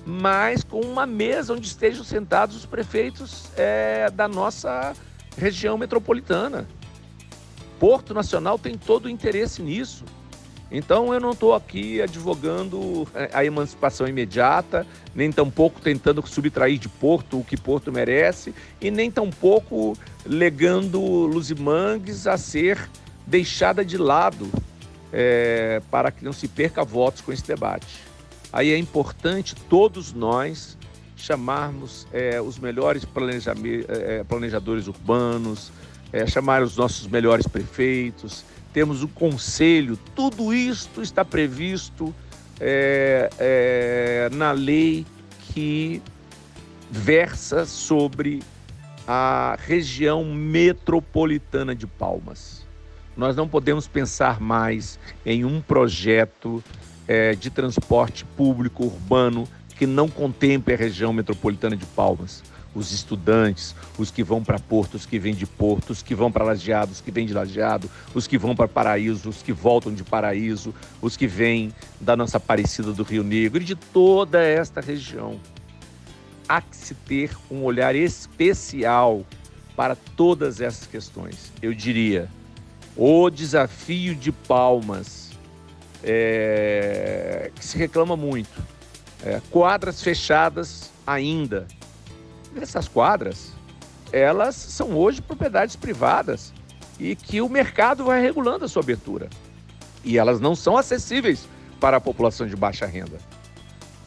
mas 0.05 0.63
com 0.63 0.79
uma 0.79 1.05
mesa 1.05 1.51
onde 1.51 1.67
estejam 1.67 2.05
sentados 2.05 2.55
os 2.55 2.65
prefeitos 2.65 3.51
é, 3.57 4.09
da 4.09 4.29
nossa 4.29 4.93
região 5.37 5.77
metropolitana. 5.77 6.65
Porto 7.77 8.13
Nacional 8.13 8.57
tem 8.57 8.77
todo 8.77 9.07
o 9.07 9.09
interesse 9.09 9.61
nisso. 9.61 10.05
Então 10.71 11.13
eu 11.13 11.19
não 11.19 11.31
estou 11.31 11.55
aqui 11.55 12.01
advogando 12.01 13.07
é, 13.15 13.29
a 13.33 13.45
emancipação 13.45 14.07
imediata, 14.07 14.85
nem 15.15 15.31
tampouco 15.31 15.79
tentando 15.79 16.25
subtrair 16.27 16.77
de 16.77 16.89
Porto 16.89 17.39
o 17.39 17.43
que 17.43 17.55
Porto 17.55 17.91
merece, 17.91 18.53
e 18.81 18.91
nem 18.91 19.09
tampouco 19.09 19.97
legando 20.25 20.99
Luzimangues 20.99 22.27
a 22.27 22.37
ser 22.37 22.89
deixada 23.25 23.83
de 23.83 23.97
lado 23.97 24.49
é, 25.11 25.81
para 25.89 26.11
que 26.11 26.23
não 26.23 26.33
se 26.33 26.47
perca 26.47 26.83
votos 26.83 27.21
com 27.21 27.31
esse 27.31 27.45
debate. 27.45 28.01
Aí 28.51 28.71
é 28.71 28.77
importante 28.77 29.55
todos 29.69 30.13
nós 30.13 30.77
chamarmos 31.15 32.07
é, 32.13 32.39
os 32.41 32.59
melhores 32.59 33.05
é, 33.87 34.23
planejadores 34.23 34.87
urbanos, 34.87 35.71
é, 36.13 36.25
chamar 36.25 36.61
os 36.61 36.77
nossos 36.77 37.07
melhores 37.07 37.47
prefeitos, 37.47 38.45
temos 38.77 39.01
o 39.01 39.07
conselho, 39.07 39.97
tudo 40.13 40.53
isto 40.53 41.01
está 41.01 41.25
previsto 41.25 42.13
é, 42.59 43.27
é, 43.39 44.29
na 44.31 44.51
lei 44.51 45.03
que 45.51 45.99
versa 46.91 47.65
sobre 47.65 48.43
a 49.07 49.57
região 49.59 50.23
metropolitana 50.23 51.73
de 51.73 51.87
Palmas. 51.87 52.67
Nós 53.17 53.35
não 53.35 53.47
podemos 53.47 53.87
pensar 53.87 54.39
mais 54.39 54.99
em 55.25 55.43
um 55.43 55.59
projeto 55.59 56.63
é, 57.07 57.33
de 57.33 57.49
transporte 57.49 58.25
público 58.25 58.85
urbano 58.85 59.47
que 59.75 59.87
não 59.87 60.07
contemple 60.07 60.75
a 60.75 60.77
região 60.77 61.11
metropolitana 61.11 61.75
de 61.75 61.85
Palmas. 61.87 62.43
Os 62.77 62.91
estudantes, 62.91 63.75
os 63.97 64.11
que 64.11 64.23
vão 64.23 64.43
para 64.43 64.59
Porto, 64.59 64.93
os 64.93 65.05
que 65.05 65.17
vêm 65.17 65.33
de 65.33 65.47
Porto, 65.47 65.89
os 65.89 66.03
que 66.03 66.13
vão 66.13 66.31
para 66.31 66.45
Lajeado, 66.45 66.91
os 66.91 67.01
que 67.01 67.09
vêm 67.09 67.25
de 67.25 67.33
Lajeado, 67.33 67.89
os 68.13 68.27
que 68.27 68.37
vão 68.37 68.55
para 68.55 68.67
Paraíso, 68.67 69.29
os 69.29 69.41
que 69.41 69.51
voltam 69.51 69.91
de 69.91 70.03
Paraíso, 70.03 70.75
os 71.01 71.17
que 71.17 71.25
vêm 71.25 71.73
da 71.99 72.15
nossa 72.15 72.37
Aparecida 72.37 72.93
do 72.93 73.01
Rio 73.01 73.23
Negro 73.23 73.63
e 73.63 73.65
de 73.65 73.73
toda 73.73 74.43
esta 74.43 74.79
região. 74.79 75.39
Há 76.47 76.61
que 76.61 76.75
se 76.75 76.93
ter 76.93 77.31
um 77.49 77.63
olhar 77.63 77.95
especial 77.95 79.25
para 79.75 79.95
todas 80.15 80.61
essas 80.61 80.85
questões. 80.85 81.51
Eu 81.61 81.73
diria, 81.73 82.29
o 82.95 83.27
desafio 83.31 84.13
de 84.13 84.31
Palmas, 84.31 85.31
é, 86.03 87.51
que 87.55 87.65
se 87.65 87.75
reclama 87.75 88.15
muito. 88.15 88.63
É, 89.23 89.41
quadras 89.49 90.01
fechadas 90.03 90.91
ainda. 91.05 91.67
Essas 92.61 92.87
quadras, 92.87 93.53
elas 94.11 94.55
são 94.55 94.95
hoje 94.95 95.21
propriedades 95.21 95.75
privadas 95.75 96.53
e 96.99 97.15
que 97.15 97.41
o 97.41 97.49
mercado 97.49 98.05
vai 98.05 98.21
regulando 98.21 98.65
a 98.65 98.67
sua 98.67 98.81
abertura. 98.81 99.29
E 100.03 100.17
elas 100.17 100.39
não 100.39 100.55
são 100.55 100.77
acessíveis 100.77 101.47
para 101.79 101.97
a 101.97 102.01
população 102.01 102.47
de 102.47 102.55
baixa 102.55 102.85
renda. 102.85 103.17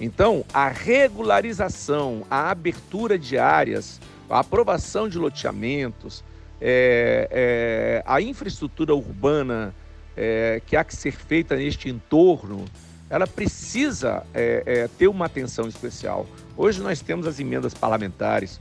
Então, 0.01 0.45
a 0.53 0.69
regularização, 0.69 2.25
a 2.31 2.51
abertura 2.51 3.19
de 3.19 3.37
áreas, 3.37 4.01
a 4.29 4.41
aprovação 4.41 5.09
de 5.09 5.19
loteamentos, 5.19 6.25
é, 6.61 7.29
é, 7.31 8.03
a 8.07 8.21
infraestrutura 8.21 8.95
urbana 8.95 9.75
é, 10.17 10.61
que 10.67 10.77
há 10.77 10.85
que 10.85 10.95
ser 10.97 11.13
feita 11.13 11.57
neste 11.57 11.89
entorno, 11.89 12.65
ela 13.09 13.27
precisa 13.27 14.23
é, 14.33 14.63
é, 14.65 14.89
ter 14.89 15.09
uma 15.09 15.27
atenção 15.27 15.67
especial. 15.69 16.27
Hoje 16.63 16.83
nós 16.83 17.01
temos 17.01 17.27
as 17.27 17.41
emendas 17.41 17.73
parlamentares, 17.73 18.61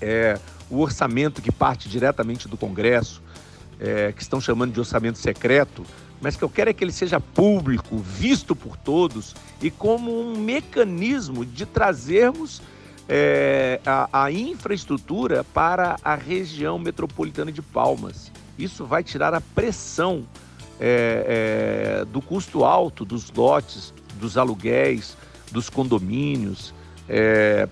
é, 0.00 0.40
o 0.70 0.78
orçamento 0.78 1.42
que 1.42 1.52
parte 1.52 1.86
diretamente 1.86 2.48
do 2.48 2.56
Congresso, 2.56 3.20
que 4.16 4.22
estão 4.22 4.40
chamando 4.40 4.72
de 4.72 4.80
orçamento 4.80 5.18
secreto, 5.18 5.84
mas 6.18 6.34
que 6.34 6.42
eu 6.42 6.48
quero 6.48 6.70
é 6.70 6.72
que 6.72 6.82
ele 6.82 6.92
seja 6.92 7.20
público, 7.20 7.98
visto 7.98 8.56
por 8.56 8.74
todos 8.74 9.34
e 9.60 9.70
como 9.70 10.18
um 10.18 10.34
mecanismo 10.38 11.44
de 11.44 11.66
trazermos 11.66 12.62
é, 13.06 13.80
a, 13.84 14.24
a 14.24 14.32
infraestrutura 14.32 15.44
para 15.44 15.96
a 16.02 16.14
região 16.14 16.78
metropolitana 16.78 17.52
de 17.52 17.60
Palmas. 17.60 18.32
Isso 18.58 18.86
vai 18.86 19.04
tirar 19.04 19.34
a 19.34 19.42
pressão 19.42 20.26
é, 20.80 22.00
é, 22.00 22.04
do 22.06 22.22
custo 22.22 22.64
alto 22.64 23.04
dos 23.04 23.30
lotes, 23.30 23.92
dos 24.14 24.38
aluguéis, 24.38 25.18
dos 25.52 25.68
condomínios. 25.68 26.72
É, 27.12 27.68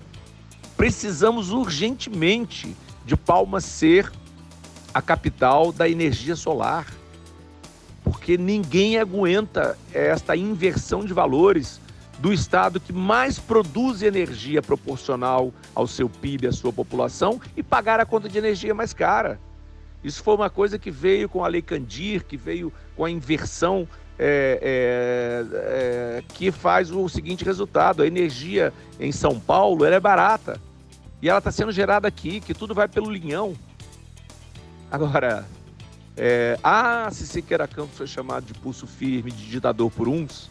precisamos 0.75 1.49
urgentemente 1.49 2.75
de 3.05 3.15
Palmas 3.15 3.63
ser 3.63 4.11
a 4.93 5.01
capital 5.01 5.71
da 5.71 5.87
energia 5.87 6.35
solar, 6.35 6.85
porque 8.03 8.37
ninguém 8.37 8.97
aguenta 8.97 9.77
esta 9.93 10.35
inversão 10.35 11.05
de 11.05 11.13
valores 11.13 11.79
do 12.19 12.33
estado 12.33 12.81
que 12.81 12.91
mais 12.91 13.39
produz 13.39 14.01
energia 14.01 14.61
proporcional 14.61 15.53
ao 15.73 15.87
seu 15.87 16.09
PIB, 16.09 16.47
à 16.47 16.51
sua 16.51 16.73
população, 16.73 17.39
e 17.55 17.63
pagar 17.63 18.01
a 18.01 18.05
conta 18.05 18.27
de 18.27 18.37
energia 18.37 18.75
mais 18.75 18.91
cara. 18.91 19.39
Isso 20.03 20.21
foi 20.21 20.35
uma 20.35 20.49
coisa 20.49 20.77
que 20.77 20.91
veio 20.91 21.29
com 21.29 21.45
a 21.45 21.47
Lei 21.47 21.61
Candir, 21.61 22.25
que 22.25 22.35
veio 22.35 22.73
com 22.93 23.05
a 23.05 23.09
inversão 23.09 23.87
é, 24.19 24.59
é, 24.61 26.17
é, 26.19 26.23
que 26.33 26.51
faz 26.51 26.91
o 26.91 27.07
seguinte 27.07 27.45
resultado: 27.45 28.03
a 28.03 28.07
energia 28.07 28.73
em 28.99 29.11
São 29.11 29.39
Paulo 29.39 29.85
é 29.85 29.99
barata 29.99 30.59
e 31.21 31.29
ela 31.29 31.39
está 31.39 31.51
sendo 31.51 31.71
gerada 31.71 32.07
aqui, 32.07 32.41
que 32.41 32.53
tudo 32.53 32.73
vai 32.73 32.87
pelo 32.87 33.09
linhão. 33.09 33.55
Agora, 34.91 35.45
é, 36.17 36.59
ah, 36.61 37.09
se 37.11 37.25
Siqueira 37.25 37.67
Campos 37.67 37.97
foi 37.97 38.07
chamado 38.07 38.45
de 38.45 38.53
pulso 38.53 38.85
firme, 38.85 39.31
de 39.31 39.49
ditador 39.49 39.89
por 39.89 40.07
uns, 40.07 40.49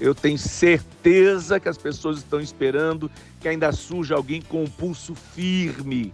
eu 0.00 0.14
tenho 0.14 0.38
certeza 0.38 1.60
que 1.60 1.68
as 1.68 1.78
pessoas 1.78 2.18
estão 2.18 2.40
esperando 2.40 3.10
que 3.40 3.48
ainda 3.48 3.70
surja 3.72 4.14
alguém 4.14 4.42
com 4.42 4.64
um 4.64 4.66
pulso 4.66 5.14
firme. 5.14 6.12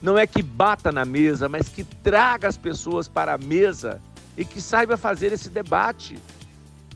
Não 0.00 0.16
é 0.16 0.26
que 0.26 0.42
bata 0.42 0.92
na 0.92 1.04
mesa, 1.04 1.48
mas 1.48 1.68
que 1.68 1.84
traga 1.84 2.48
as 2.48 2.56
pessoas 2.56 3.08
para 3.08 3.34
a 3.34 3.38
mesa 3.38 4.00
e 4.36 4.44
que 4.44 4.60
saiba 4.60 4.96
fazer 4.96 5.32
esse 5.32 5.48
debate 5.48 6.18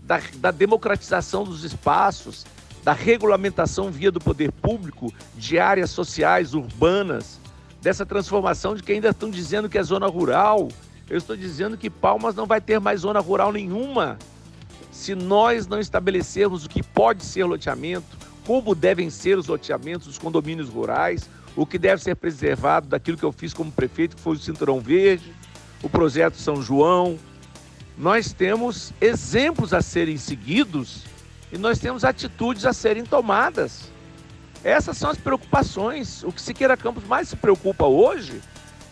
da, 0.03 0.21
da 0.37 0.51
democratização 0.51 1.45
dos 1.45 1.65
espaços, 1.65 2.45
da 2.83 2.93
regulamentação 2.93 3.91
via 3.91 4.11
do 4.11 4.21
poder 4.21 4.51
público 4.53 5.13
de 5.37 5.59
áreas 5.59 5.91
sociais, 5.91 6.55
urbanas, 6.55 7.39
dessa 7.81 8.05
transformação 8.05 8.75
de 8.75 8.83
que 8.83 8.93
ainda 8.93 9.11
estão 9.11 9.31
dizendo 9.31 9.69
que 9.69 9.79
é 9.79 9.83
zona 9.83 10.07
rural. 10.07 10.69
Eu 11.09 11.19
estou 11.19 11.37
dizendo 11.37 11.77
que 11.77 11.89
Palmas 11.89 12.35
não 12.35 12.47
vai 12.47 12.61
ter 12.61 12.79
mais 12.79 13.01
zona 13.01 13.21
rural 13.21 13.53
nenhuma 13.53 14.19
se 14.91 15.15
nós 15.15 15.67
não 15.67 15.79
estabelecermos 15.79 16.65
o 16.65 16.69
que 16.69 16.83
pode 16.83 17.25
ser 17.25 17.45
loteamento, 17.45 18.19
como 18.47 18.75
devem 18.75 19.09
ser 19.09 19.39
os 19.39 19.47
loteamentos, 19.47 20.07
os 20.07 20.19
condomínios 20.19 20.69
rurais, 20.69 21.29
o 21.57 21.65
que 21.65 21.79
deve 21.79 22.03
ser 22.03 22.17
preservado 22.17 22.89
daquilo 22.89 23.17
que 23.17 23.25
eu 23.25 23.33
fiz 23.33 23.55
como 23.55 23.71
prefeito, 23.71 24.17
que 24.17 24.23
foi 24.23 24.35
o 24.35 24.39
Cinturão 24.39 24.81
Verde, 24.81 25.33
o 25.83 25.89
projeto 25.89 26.37
São 26.37 26.61
João. 26.61 27.19
Nós 27.97 28.33
temos 28.33 28.93
exemplos 29.01 29.75
a 29.75 29.83
serem 29.83 30.17
seguidos 30.17 31.05
e 31.53 31.59
nós 31.59 31.79
temos 31.79 32.05
atitudes 32.05 32.65
a 32.65 32.73
serem 32.73 33.05
tomadas. 33.05 33.91
Essas 34.65 34.97
são 34.97 35.11
as 35.11 35.19
preocupações. 35.19 36.23
O 36.23 36.33
que 36.33 36.41
Siqueira 36.41 36.77
Campos 36.77 37.05
mais 37.05 37.29
se 37.29 37.37
preocupa 37.37 37.87
hoje 37.87 38.41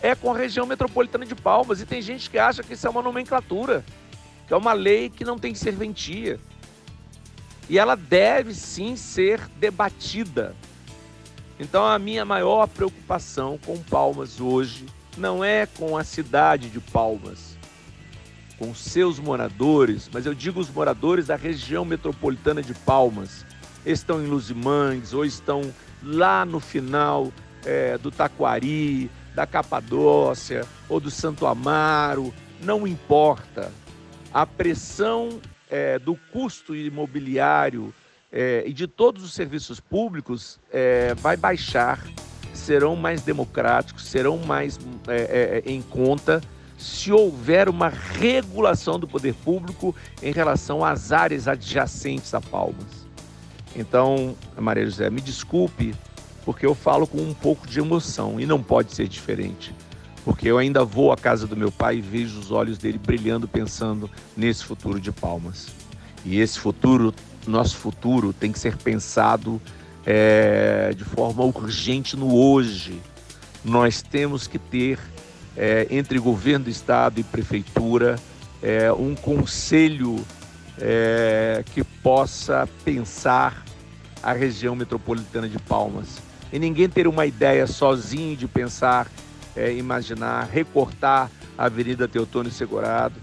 é 0.03 0.15
com 0.15 0.33
a 0.33 0.37
região 0.37 0.67
metropolitana 0.67 1.25
de 1.25 1.35
Palmas. 1.35 1.81
E 1.81 1.87
tem 1.87 2.03
gente 2.03 2.29
que 2.29 2.39
acha 2.39 2.63
que 2.63 2.75
isso 2.75 2.87
é 2.87 2.91
uma 2.91 3.03
nomenclatura 3.03 3.85
que 4.49 4.55
é 4.55 4.57
uma 4.57 4.73
lei 4.73 5.11
que 5.11 5.27
não 5.27 5.39
tem 5.39 5.55
serventia. 5.55 6.41
E 7.69 7.79
ela 7.79 7.95
deve 7.95 8.55
sim 8.55 8.97
ser 8.97 9.47
debatida. 9.59 10.57
Então 11.61 11.85
a 11.85 11.99
minha 11.99 12.25
maior 12.25 12.67
preocupação 12.67 13.59
com 13.59 13.77
Palmas 13.77 14.41
hoje 14.41 14.87
não 15.19 15.45
é 15.45 15.67
com 15.67 15.99
a 15.99 16.03
cidade 16.03 16.71
de 16.71 16.81
Palmas, 16.81 17.58
com 18.59 18.75
seus 18.75 19.19
moradores, 19.19 20.11
mas 20.13 20.27
eu 20.27 20.35
digo 20.35 20.61
os 20.61 20.69
moradores 20.69 21.27
da 21.27 21.37
região 21.37 21.85
metropolitana 21.85 22.61
de 22.61 22.75
Palmas. 22.75 23.47
Estão 23.87 24.23
em 24.23 24.27
Luzimangues 24.27 25.15
ou 25.15 25.25
estão 25.25 25.73
lá 26.03 26.45
no 26.45 26.59
final 26.59 27.33
é, 27.65 27.97
do 27.97 28.11
Taquari, 28.11 29.11
da 29.35 29.47
Capadócia 29.47 30.67
ou 30.89 30.99
do 30.99 31.11
Santo 31.11 31.47
Amaro, 31.47 32.35
não 32.61 32.87
importa. 32.87 33.73
A 34.35 34.45
pressão 34.45 35.41
é, 35.71 35.99
do 35.99 36.17
custo 36.33 36.75
imobiliário 36.75 37.95
é, 38.33 38.65
e 38.67 38.73
de 38.73 38.87
todos 38.87 39.23
os 39.23 39.33
serviços 39.33 39.79
públicos 39.79 40.59
é, 40.71 41.15
vai 41.15 41.37
baixar, 41.37 42.05
serão 42.53 42.97
mais 42.97 43.23
democráticos, 43.23 44.07
serão 44.07 44.37
mais 44.39 44.79
é, 45.07 45.63
é, 45.65 45.71
em 45.71 45.81
conta 45.81 46.41
se 46.79 47.13
houver 47.13 47.69
uma 47.69 47.89
regulação 47.89 48.99
do 48.99 49.07
poder 49.07 49.35
público 49.35 49.95
em 50.23 50.33
relação 50.33 50.85
às 50.85 51.13
áreas 51.13 51.49
adjacentes 51.49 52.33
a 52.33 52.41
Palmas. 52.41 53.07
Então, 53.77 54.35
Maria 54.57 54.85
José, 54.85 55.11
me 55.11 55.21
desculpe, 55.21 55.95
porque 56.45 56.65
eu 56.65 56.75
falo 56.75 57.07
com 57.07 57.19
um 57.19 57.35
pouco 57.35 57.67
de 57.67 57.81
emoção 57.81 58.41
e 58.41 58.47
não 58.47 58.63
pode 58.63 58.95
ser 58.95 59.09
diferente 59.09 59.75
porque 60.29 60.47
eu 60.47 60.59
ainda 60.59 60.85
vou 60.85 61.11
à 61.11 61.17
casa 61.17 61.47
do 61.47 61.57
meu 61.57 61.73
pai 61.73 61.97
e 61.97 62.01
vejo 62.03 62.39
os 62.39 62.51
olhos 62.51 62.77
dele 62.77 62.99
brilhando 62.99 63.49
pensando 63.49 64.11
nesse 64.37 64.63
futuro 64.63 65.01
de 65.01 65.11
Palmas. 65.11 65.69
E 66.23 66.39
esse 66.39 66.59
futuro, 66.59 67.15
nosso 67.47 67.77
futuro, 67.77 68.35
tem 68.35 68.53
que 68.53 68.59
ser 68.59 68.77
pensado 68.77 69.59
é, 70.05 70.93
de 70.95 71.03
forma 71.03 71.43
urgente 71.43 72.15
no 72.15 72.37
hoje. 72.37 73.01
Nós 73.65 74.03
temos 74.03 74.47
que 74.47 74.59
ter, 74.59 74.99
é, 75.59 75.89
entre 75.91 76.21
governo 76.21 76.67
do 76.67 76.71
estado 76.71 77.19
e 77.19 77.25
prefeitura, 77.25 78.17
é, 78.63 78.93
um 78.93 79.17
conselho 79.17 80.25
é, 80.81 81.65
que 81.75 81.83
possa 81.83 82.69
pensar 82.85 83.65
a 84.23 84.33
região 84.33 84.77
metropolitana 84.77 85.49
de 85.49 85.59
Palmas. 85.59 86.23
E 86.53 86.59
ninguém 86.59 86.89
ter 86.89 87.09
uma 87.09 87.27
ideia 87.27 87.67
sozinho 87.67 88.37
de 88.37 88.47
pensar 88.47 89.11
é, 89.57 89.73
imaginar 89.75 90.45
recortar 90.45 91.29
a 91.57 91.65
Avenida 91.65 92.07
Teotônio 92.07 92.53
Segurado, 92.53 93.17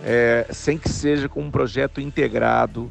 é, 0.00 0.46
sem 0.50 0.78
que 0.78 0.88
seja 0.88 1.28
com 1.28 1.42
um 1.42 1.50
projeto 1.50 2.00
integrado, 2.00 2.88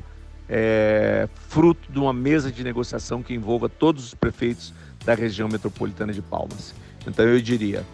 é, 0.50 1.30
fruto 1.48 1.90
de 1.90 1.98
uma 1.98 2.12
mesa 2.12 2.52
de 2.52 2.62
negociação 2.62 3.24
que 3.24 3.34
envolva 3.34 3.70
todos 3.70 4.04
os 4.04 4.14
prefeitos 4.14 4.74
da 5.06 5.14
região 5.14 5.48
metropolitana 5.48 6.12
de 6.12 6.22
Palmas. 6.22 6.76
Então 7.08 7.26
eu 7.26 7.42
diria, 7.42 7.86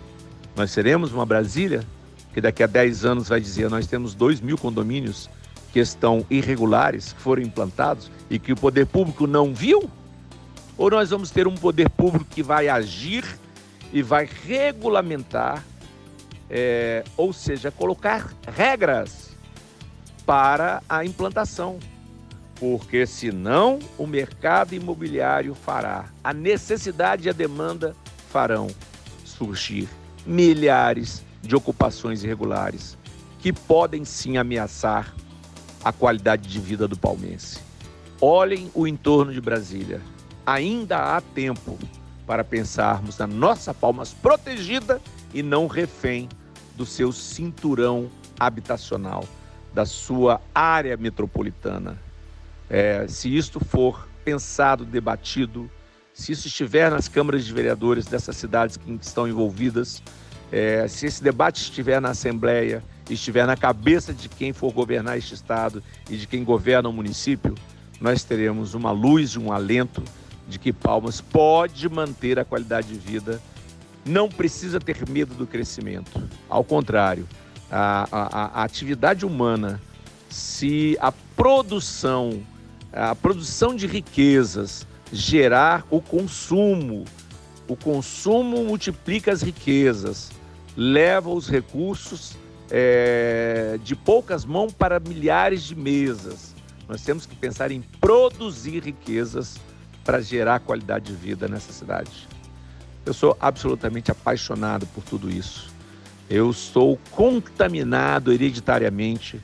nós 0.58 0.72
seremos 0.72 1.14
uma 1.14 1.26
Brasília? 1.26 1.84
Que 2.34 2.42
daqui 2.42 2.64
a 2.64 2.68
10 2.68 3.06
anos 3.06 3.30
vai 3.30 3.40
dizer 3.40 3.70
nós 3.70 3.86
temos 3.86 4.16
2 4.16 4.42
mil 4.42 4.58
condomínios 4.58 5.30
que 5.72 5.80
estão 5.80 6.26
irregulares, 6.32 7.14
que 7.14 7.22
foram 7.22 7.44
implantados 7.44 8.10
e 8.28 8.40
que 8.40 8.52
o 8.52 8.56
poder 8.56 8.88
público 8.88 9.28
não 9.28 9.54
viu? 9.54 9.88
Ou 10.76 10.90
nós 10.90 11.12
vamos 11.12 11.30
ter 11.30 11.48
um 11.48 11.54
poder 11.54 11.90
público 11.92 12.26
que 12.26 12.42
vai 12.42 12.68
agir 12.68 13.24
e 13.94 14.02
vai 14.02 14.28
regulamentar, 14.48 15.64
é, 16.50 17.04
ou 17.16 17.32
seja, 17.32 17.70
colocar 17.70 18.34
regras 18.48 19.30
para 20.26 20.82
a 20.90 21.06
implantação, 21.06 21.78
porque 22.60 23.06
senão 23.06 23.80
o 23.98 24.08
mercado 24.08 24.74
imobiliário 24.74 25.54
fará, 25.54 26.06
a 26.24 26.34
necessidade 26.34 27.28
e 27.28 27.30
a 27.30 27.34
demanda 27.34 27.96
farão 28.30 28.68
surgir 29.24 29.88
milhares 30.28 31.24
de 31.42 31.56
ocupações 31.56 32.24
irregulares 32.24 32.98
que 33.40 33.54
podem 33.54 34.04
sim 34.04 34.38
ameaçar 34.38 35.16
a 35.84 35.92
qualidade 35.94 36.50
de 36.50 36.60
vida 36.60 36.88
do 36.88 36.98
palmense. 36.98 37.60
Olhem 38.20 38.70
o 38.74 38.86
entorno 38.86 39.32
de 39.32 39.40
Brasília. 39.40 40.02
Ainda 40.46 41.16
há 41.16 41.22
tempo 41.22 41.78
para 42.26 42.44
pensarmos 42.44 43.18
na 43.18 43.26
nossa 43.26 43.74
Palmas 43.74 44.14
protegida 44.14 45.02
e 45.34 45.42
não 45.42 45.68
refém 45.68 46.28
do 46.76 46.86
seu 46.86 47.12
cinturão 47.14 48.10
habitacional, 48.38 49.24
da 49.74 49.86
sua 49.86 50.42
área 50.54 50.98
metropolitana. 50.98 51.98
É, 52.70 53.08
se 53.08 53.34
isto 53.36 53.64
for 53.64 54.08
pensado, 54.26 54.84
debatido, 54.84 55.72
se 56.18 56.32
isso 56.32 56.48
estiver 56.48 56.90
nas 56.90 57.08
câmaras 57.08 57.46
de 57.46 57.54
vereadores 57.54 58.08
dessas 58.08 58.36
cidades 58.36 58.76
que 58.76 58.92
estão 59.00 59.28
envolvidas, 59.28 60.02
é, 60.52 60.88
se 60.88 61.06
esse 61.06 61.22
debate 61.24 61.62
estiver 61.62 62.02
na 62.02 62.10
Assembleia, 62.10 62.84
estiver 63.08 63.46
na 63.46 63.56
cabeça 63.56 64.12
de 64.16 64.28
quem 64.28 64.52
for 64.52 64.74
governar 64.74 65.16
este 65.16 65.36
Estado 65.36 65.82
e 66.10 66.18
de 66.18 66.26
quem 66.26 66.44
governa 66.44 66.90
o 66.90 66.92
município, 66.94 67.54
nós 68.02 68.24
teremos 68.24 68.74
uma 68.74 68.90
luz 68.90 69.38
um 69.38 69.52
alento 69.52 70.04
de 70.48 70.58
que 70.58 70.74
Palmas 70.74 71.22
pode 71.22 71.88
manter 71.88 72.40
a 72.40 72.44
qualidade 72.44 72.88
de 72.88 72.98
vida, 72.98 73.40
não 74.04 74.28
precisa 74.28 74.80
ter 74.80 75.08
medo 75.08 75.36
do 75.36 75.46
crescimento. 75.46 76.28
Ao 76.50 76.64
contrário, 76.64 77.28
a, 77.70 78.08
a, 78.12 78.62
a 78.62 78.64
atividade 78.64 79.24
humana, 79.24 79.80
se 80.32 80.98
a 81.00 81.12
produção, 81.12 82.42
a 82.92 83.14
produção 83.14 83.76
de 83.76 83.86
riquezas 83.86 84.88
gerar 85.12 85.86
o 85.90 86.02
consumo, 86.02 87.06
o 87.68 87.76
consumo 87.76 88.64
multiplica 88.64 89.32
as 89.32 89.42
riquezas, 89.42 90.32
leva 90.76 91.30
os 91.30 91.50
recursos 91.50 92.38
é, 92.70 93.80
de 93.84 93.96
poucas 93.96 94.46
mãos 94.46 94.74
para 94.74 95.00
milhares 95.00 95.64
de 95.64 95.76
mesas. 95.76 96.56
Nós 96.88 97.02
temos 97.02 97.26
que 97.26 97.36
pensar 97.36 97.72
em 97.72 97.82
produzir 97.82 98.84
riquezas 98.84 99.58
para 100.04 100.22
gerar 100.22 100.60
qualidade 100.62 101.06
de 101.06 101.14
vida 101.14 101.48
nessa 101.48 101.74
cidade. 101.74 102.28
Eu 103.06 103.14
sou 103.14 103.36
absolutamente 103.40 104.12
apaixonado 104.12 104.86
por 104.88 105.04
tudo 105.04 105.30
isso. 105.30 105.70
Eu 106.30 106.50
estou 106.50 107.00
contaminado 107.12 108.32
hereditariamente 108.34 109.40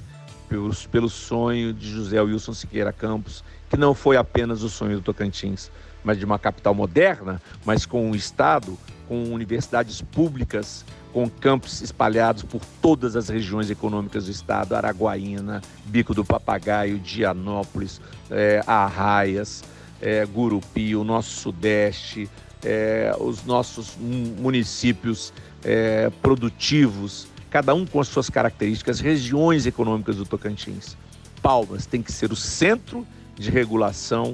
pelos, 0.53 0.85
pelo 0.85 1.09
sonho 1.09 1.73
de 1.73 1.89
José 1.89 2.21
Wilson 2.21 2.53
Siqueira 2.53 2.93
Campos, 2.93 3.43
que 3.71 3.75
não 3.75 3.95
foi 3.95 4.17
apenas 4.17 4.61
o 4.61 4.69
sonho 4.69 4.97
do 4.97 5.01
Tocantins, 5.01 5.71
mas 6.03 6.19
de 6.19 6.25
uma 6.25 6.37
capital 6.37 6.75
moderna, 6.75 7.41
mas 7.65 7.87
com 7.87 8.07
um 8.07 8.13
Estado, 8.13 8.77
com 9.07 9.23
universidades 9.33 9.99
públicas, 9.99 10.85
com 11.11 11.27
campos 11.27 11.81
espalhados 11.81 12.43
por 12.43 12.61
todas 12.79 13.15
as 13.15 13.29
regiões 13.29 13.71
econômicas 13.71 14.25
do 14.25 14.31
estado, 14.31 14.75
Araguaína, 14.75 15.59
Bico 15.85 16.13
do 16.13 16.23
Papagaio, 16.23 16.99
Dianópolis, 16.99 17.99
é, 18.29 18.63
Arraias, 18.67 19.63
é, 19.99 20.23
Gurupi, 20.23 20.95
o 20.95 21.03
nosso 21.03 21.31
Sudeste, 21.31 22.29
é, 22.63 23.15
os 23.19 23.43
nossos 23.43 23.97
municípios 23.99 25.33
é, 25.63 26.11
produtivos, 26.21 27.27
cada 27.53 27.75
um 27.75 27.85
com 27.85 27.99
as 27.99 28.07
suas 28.07 28.31
características, 28.31 28.99
regiões 28.99 29.67
econômicas 29.67 30.15
do 30.15 30.25
Tocantins. 30.25 30.97
Palmas 31.39 31.85
tem 31.85 32.01
que 32.01 32.11
ser 32.11 32.31
o 32.31 32.35
centro 32.35 33.05
de 33.35 33.51
regulação 33.51 34.33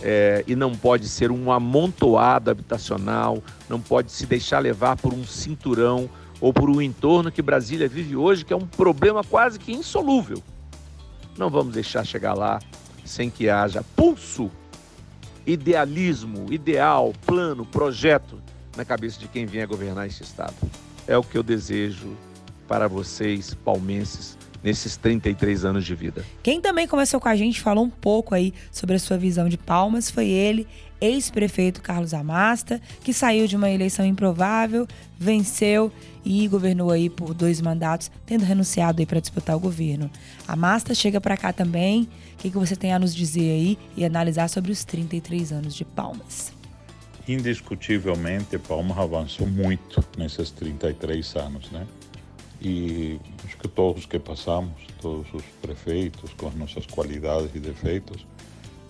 é, 0.00 0.42
e 0.46 0.56
não 0.56 0.74
pode 0.74 1.06
ser 1.06 1.30
um 1.30 1.52
amontoado 1.52 2.50
habitacional, 2.50 3.42
não 3.68 3.78
pode 3.78 4.10
se 4.10 4.24
deixar 4.24 4.60
levar 4.60 4.96
por 4.96 5.12
um 5.12 5.26
cinturão 5.26 6.08
ou 6.40 6.54
por 6.54 6.70
um 6.70 6.80
entorno 6.80 7.30
que 7.30 7.42
Brasília 7.42 7.86
vive 7.86 8.16
hoje, 8.16 8.46
que 8.46 8.52
é 8.54 8.56
um 8.56 8.66
problema 8.66 9.22
quase 9.22 9.58
que 9.58 9.70
insolúvel. 9.70 10.42
Não 11.36 11.50
vamos 11.50 11.74
deixar 11.74 12.02
chegar 12.02 12.32
lá 12.32 12.60
sem 13.04 13.28
que 13.28 13.50
haja 13.50 13.84
pulso, 13.94 14.50
idealismo, 15.46 16.46
ideal, 16.50 17.12
plano, 17.26 17.66
projeto 17.66 18.40
na 18.74 18.86
cabeça 18.86 19.20
de 19.20 19.28
quem 19.28 19.44
vier 19.44 19.66
governar 19.66 20.06
esse 20.06 20.22
estado. 20.22 20.54
É 21.06 21.18
o 21.18 21.22
que 21.22 21.36
eu 21.36 21.42
desejo 21.42 22.16
para 22.66 22.88
vocês, 22.88 23.54
palmenses, 23.54 24.36
nesses 24.64 24.96
33 24.96 25.64
anos 25.66 25.84
de 25.84 25.94
vida. 25.94 26.24
Quem 26.42 26.60
também 26.60 26.88
começou 26.88 27.20
com 27.20 27.28
a 27.28 27.36
gente, 27.36 27.60
falou 27.60 27.84
um 27.84 27.90
pouco 27.90 28.34
aí 28.34 28.54
sobre 28.72 28.96
a 28.96 28.98
sua 28.98 29.18
visão 29.18 29.46
de 29.46 29.58
Palmas, 29.58 30.10
foi 30.10 30.26
ele, 30.28 30.66
ex-prefeito 31.00 31.82
Carlos 31.82 32.14
Amasta, 32.14 32.80
que 33.02 33.12
saiu 33.12 33.46
de 33.46 33.56
uma 33.56 33.68
eleição 33.68 34.06
improvável, 34.06 34.88
venceu 35.18 35.92
e 36.24 36.48
governou 36.48 36.90
aí 36.90 37.10
por 37.10 37.34
dois 37.34 37.60
mandatos, 37.60 38.10
tendo 38.24 38.44
renunciado 38.44 39.00
aí 39.00 39.06
para 39.06 39.20
disputar 39.20 39.54
o 39.54 39.60
governo. 39.60 40.10
Amasta 40.48 40.94
chega 40.94 41.20
para 41.20 41.36
cá 41.36 41.52
também. 41.52 42.08
O 42.34 42.36
que, 42.38 42.50
que 42.50 42.58
você 42.58 42.74
tem 42.74 42.94
a 42.94 42.98
nos 42.98 43.14
dizer 43.14 43.50
aí 43.50 43.78
e 43.94 44.04
analisar 44.04 44.48
sobre 44.48 44.72
os 44.72 44.82
33 44.82 45.52
anos 45.52 45.74
de 45.74 45.84
Palmas? 45.84 46.52
Indiscutivelmente, 47.28 48.58
Palmas 48.58 48.98
avançou 48.98 49.46
muito 49.46 50.02
nesses 50.16 50.50
33 50.50 51.36
anos, 51.36 51.70
né? 51.70 51.86
Que 52.64 53.68
todos 53.74 54.06
que 54.06 54.18
passamos, 54.18 54.72
todos 55.02 55.26
os 55.34 55.42
prefeitos, 55.60 56.32
com 56.32 56.48
as 56.48 56.54
nossas 56.54 56.86
qualidades 56.86 57.54
e 57.54 57.58
defeitos, 57.58 58.26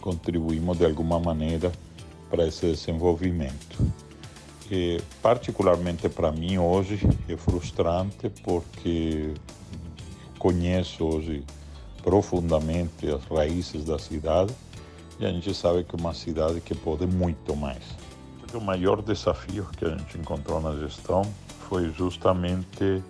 contribuímos 0.01 0.79
de 0.79 0.85
alguma 0.85 1.19
maneira 1.19 1.73
para 2.31 2.47
esse 2.47 2.67
desenvolvimento. 2.67 3.85
E, 4.71 5.01
particularmente 5.21 6.09
para 6.09 6.31
mim 6.31 6.57
hoje 6.57 7.01
é 7.29 7.37
frustrante 7.37 8.31
porque 8.45 9.35
conheço 10.39 11.05
hoje 11.05 11.43
profundamente 12.01 13.09
as 13.11 13.25
raízes 13.25 13.85
da 13.85 13.99
cidade 13.99 14.55
e 15.19 15.27
a 15.27 15.31
gente 15.31 15.53
sabe 15.53 15.83
que 15.83 15.97
é 15.97 15.99
uma 15.99 16.15
cidade 16.15 16.61
que 16.61 16.77
pode 16.77 17.07
muito 17.09 17.57
mais. 17.57 17.83
O 18.55 18.61
maior 18.61 19.03
desafio 19.03 19.67
que 19.77 19.85
a 19.85 19.97
gente 19.97 20.17
encontrou 20.17 20.61
na 20.61 20.77
gestão 20.77 21.23
foi 21.69 21.91
justamente 21.93 23.03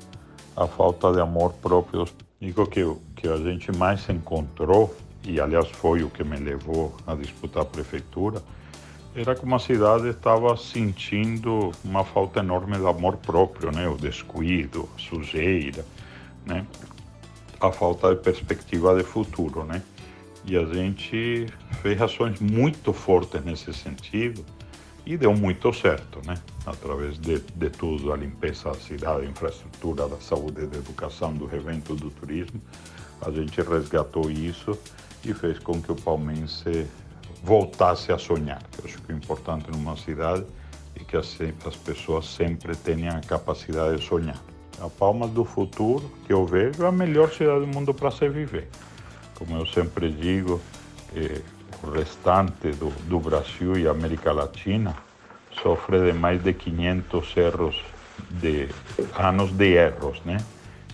a 0.57 0.67
falta 0.67 1.13
de 1.13 1.21
amor 1.21 1.53
próprio. 1.55 2.07
Digo 2.41 2.67
que 2.67 2.83
o 2.83 3.01
que 3.17 3.29
a 3.29 3.37
gente 3.37 3.73
mais 3.73 4.09
encontrou, 4.09 4.95
e 5.25 5.41
aliás 5.41 5.69
foi 5.71 6.03
o 6.03 6.11
que 6.11 6.23
me 6.23 6.37
levou 6.37 6.95
a 7.07 7.15
disputar 7.15 7.63
a 7.63 7.67
prefeitura, 7.67 8.43
era 9.15 9.35
que 9.35 9.45
uma 9.45 9.59
cidade 9.59 10.09
estava 10.09 10.57
sentindo 10.57 11.71
uma 11.85 12.05
falta 12.05 12.41
enorme 12.41 12.77
de 12.77 12.87
amor 12.87 13.17
próprio, 13.17 13.71
né? 13.71 13.89
o 13.89 13.97
descuido, 13.97 14.89
a 14.97 14.99
sujeira, 14.99 15.85
né? 16.45 16.67
a 17.61 17.71
falta 17.71 18.15
de 18.15 18.21
perspectiva 18.21 18.95
de 18.97 19.05
futuro. 19.05 19.63
Né? 19.65 19.81
E 20.45 20.57
a 20.57 20.65
gente 20.65 21.47
fez 21.81 22.03
ações 22.03 22.41
muito 22.41 22.93
fortes 22.93 23.43
nesse 23.45 23.73
sentido 23.73 24.45
e 25.07 25.17
deu 25.17 25.35
muito 25.35 25.73
certo, 25.73 26.21
né? 26.27 26.35
Através 26.65 27.19
de, 27.19 27.39
de 27.39 27.71
tudo, 27.71 28.13
a 28.13 28.17
limpeza 28.17 28.71
da 28.71 28.75
cidade, 28.75 29.27
a 29.27 29.29
infraestrutura, 29.29 30.09
da 30.09 30.17
saúde, 30.17 30.67
da 30.67 30.79
educação, 30.79 31.35
do 31.35 31.45
evento, 31.55 31.95
do 31.95 32.11
turismo, 32.11 32.61
a 33.21 33.31
gente 33.31 33.61
resgatou 33.61 34.31
isso 34.31 34.79
e 35.25 35.35
fez 35.35 35.59
com 35.59 35.81
que 35.81 35.93
o 35.93 35.95
palmense 35.95 36.87
voltasse 37.43 38.13
a 38.13 38.19
sonhar. 38.19 38.63
Eu 38.79 38.85
acho 38.87 39.01
que 39.03 39.13
o 39.13 39.17
importante 39.17 39.71
numa 39.71 39.97
cidade 39.97 40.45
é 40.97 41.05
que 41.05 41.17
as, 41.17 41.37
as 41.67 41.77
pessoas 41.77 42.27
sempre 42.27 42.75
tenham 42.75 43.15
a 43.17 43.21
capacidade 43.21 43.99
de 43.99 44.07
sonhar. 44.07 44.41
A 44.81 44.89
palma 44.89 45.29
do 45.29 45.45
futuro 45.45 46.11
que 46.27 46.33
eu 46.33 46.47
vejo 46.47 46.83
é 46.83 46.89
a 46.89 46.93
melhor 46.93 47.31
cidade 47.31 47.61
do 47.61 47.67
mundo 47.67 47.93
para 47.93 48.11
se 48.11 48.29
viver. 48.29 48.69
Como 49.35 49.57
eu 49.57 49.67
sempre 49.67 50.11
digo, 50.11 50.61
eh, 51.15 51.41
restante 51.85 52.71
do, 52.73 52.91
do 53.09 53.21
Brasil 53.21 53.77
e 53.77 53.87
América 53.87 54.33
Latina 54.33 54.95
sofre 55.63 56.01
de 56.01 56.13
mais 56.13 56.43
de 56.43 56.53
500 56.53 57.37
erros 57.37 57.77
de 58.31 58.69
anos 59.17 59.51
de 59.53 59.75
erros, 59.75 60.21
né? 60.25 60.39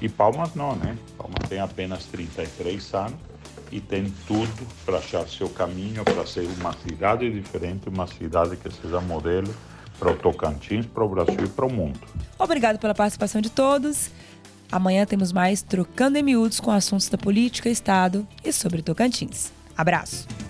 E 0.01 0.09
Palmas 0.09 0.55
não, 0.55 0.75
né? 0.77 0.97
Palmas 1.17 1.49
tem 1.49 1.61
apenas 1.61 2.05
33 2.07 2.95
anos 2.95 3.31
e 3.71 3.81
tem 3.81 4.13
tudo 4.27 4.67
para 4.85 4.99
achar 4.99 5.27
seu 5.29 5.49
caminho, 5.49 6.05
para 6.05 6.27
ser 6.27 6.49
uma 6.59 6.73
cidade 6.73 7.31
diferente, 7.31 7.89
uma 7.89 8.07
cidade 8.07 8.57
que 8.57 8.71
seja 8.71 9.01
modelo 9.01 9.55
para 9.99 10.11
o 10.11 10.17
Tocantins, 10.17 10.87
para 10.87 11.05
o 11.05 11.09
Brasil 11.09 11.45
e 11.45 11.49
para 11.49 11.67
o 11.67 11.73
mundo. 11.73 12.01
Obrigado 12.39 12.79
pela 12.79 12.95
participação 12.95 13.41
de 13.41 13.51
todos. 13.51 14.11
Amanhã 14.73 15.05
temos 15.05 15.33
mais 15.33 15.63
Trocando 15.63 16.17
em 16.17 16.23
Miúdos 16.23 16.61
com 16.61 16.71
assuntos 16.71 17.09
da 17.09 17.19
política, 17.19 17.69
Estado 17.69 18.27
e 18.45 18.53
sobre 18.53 18.83
Tocantins. 18.83 19.53
Abraço. 19.77 20.50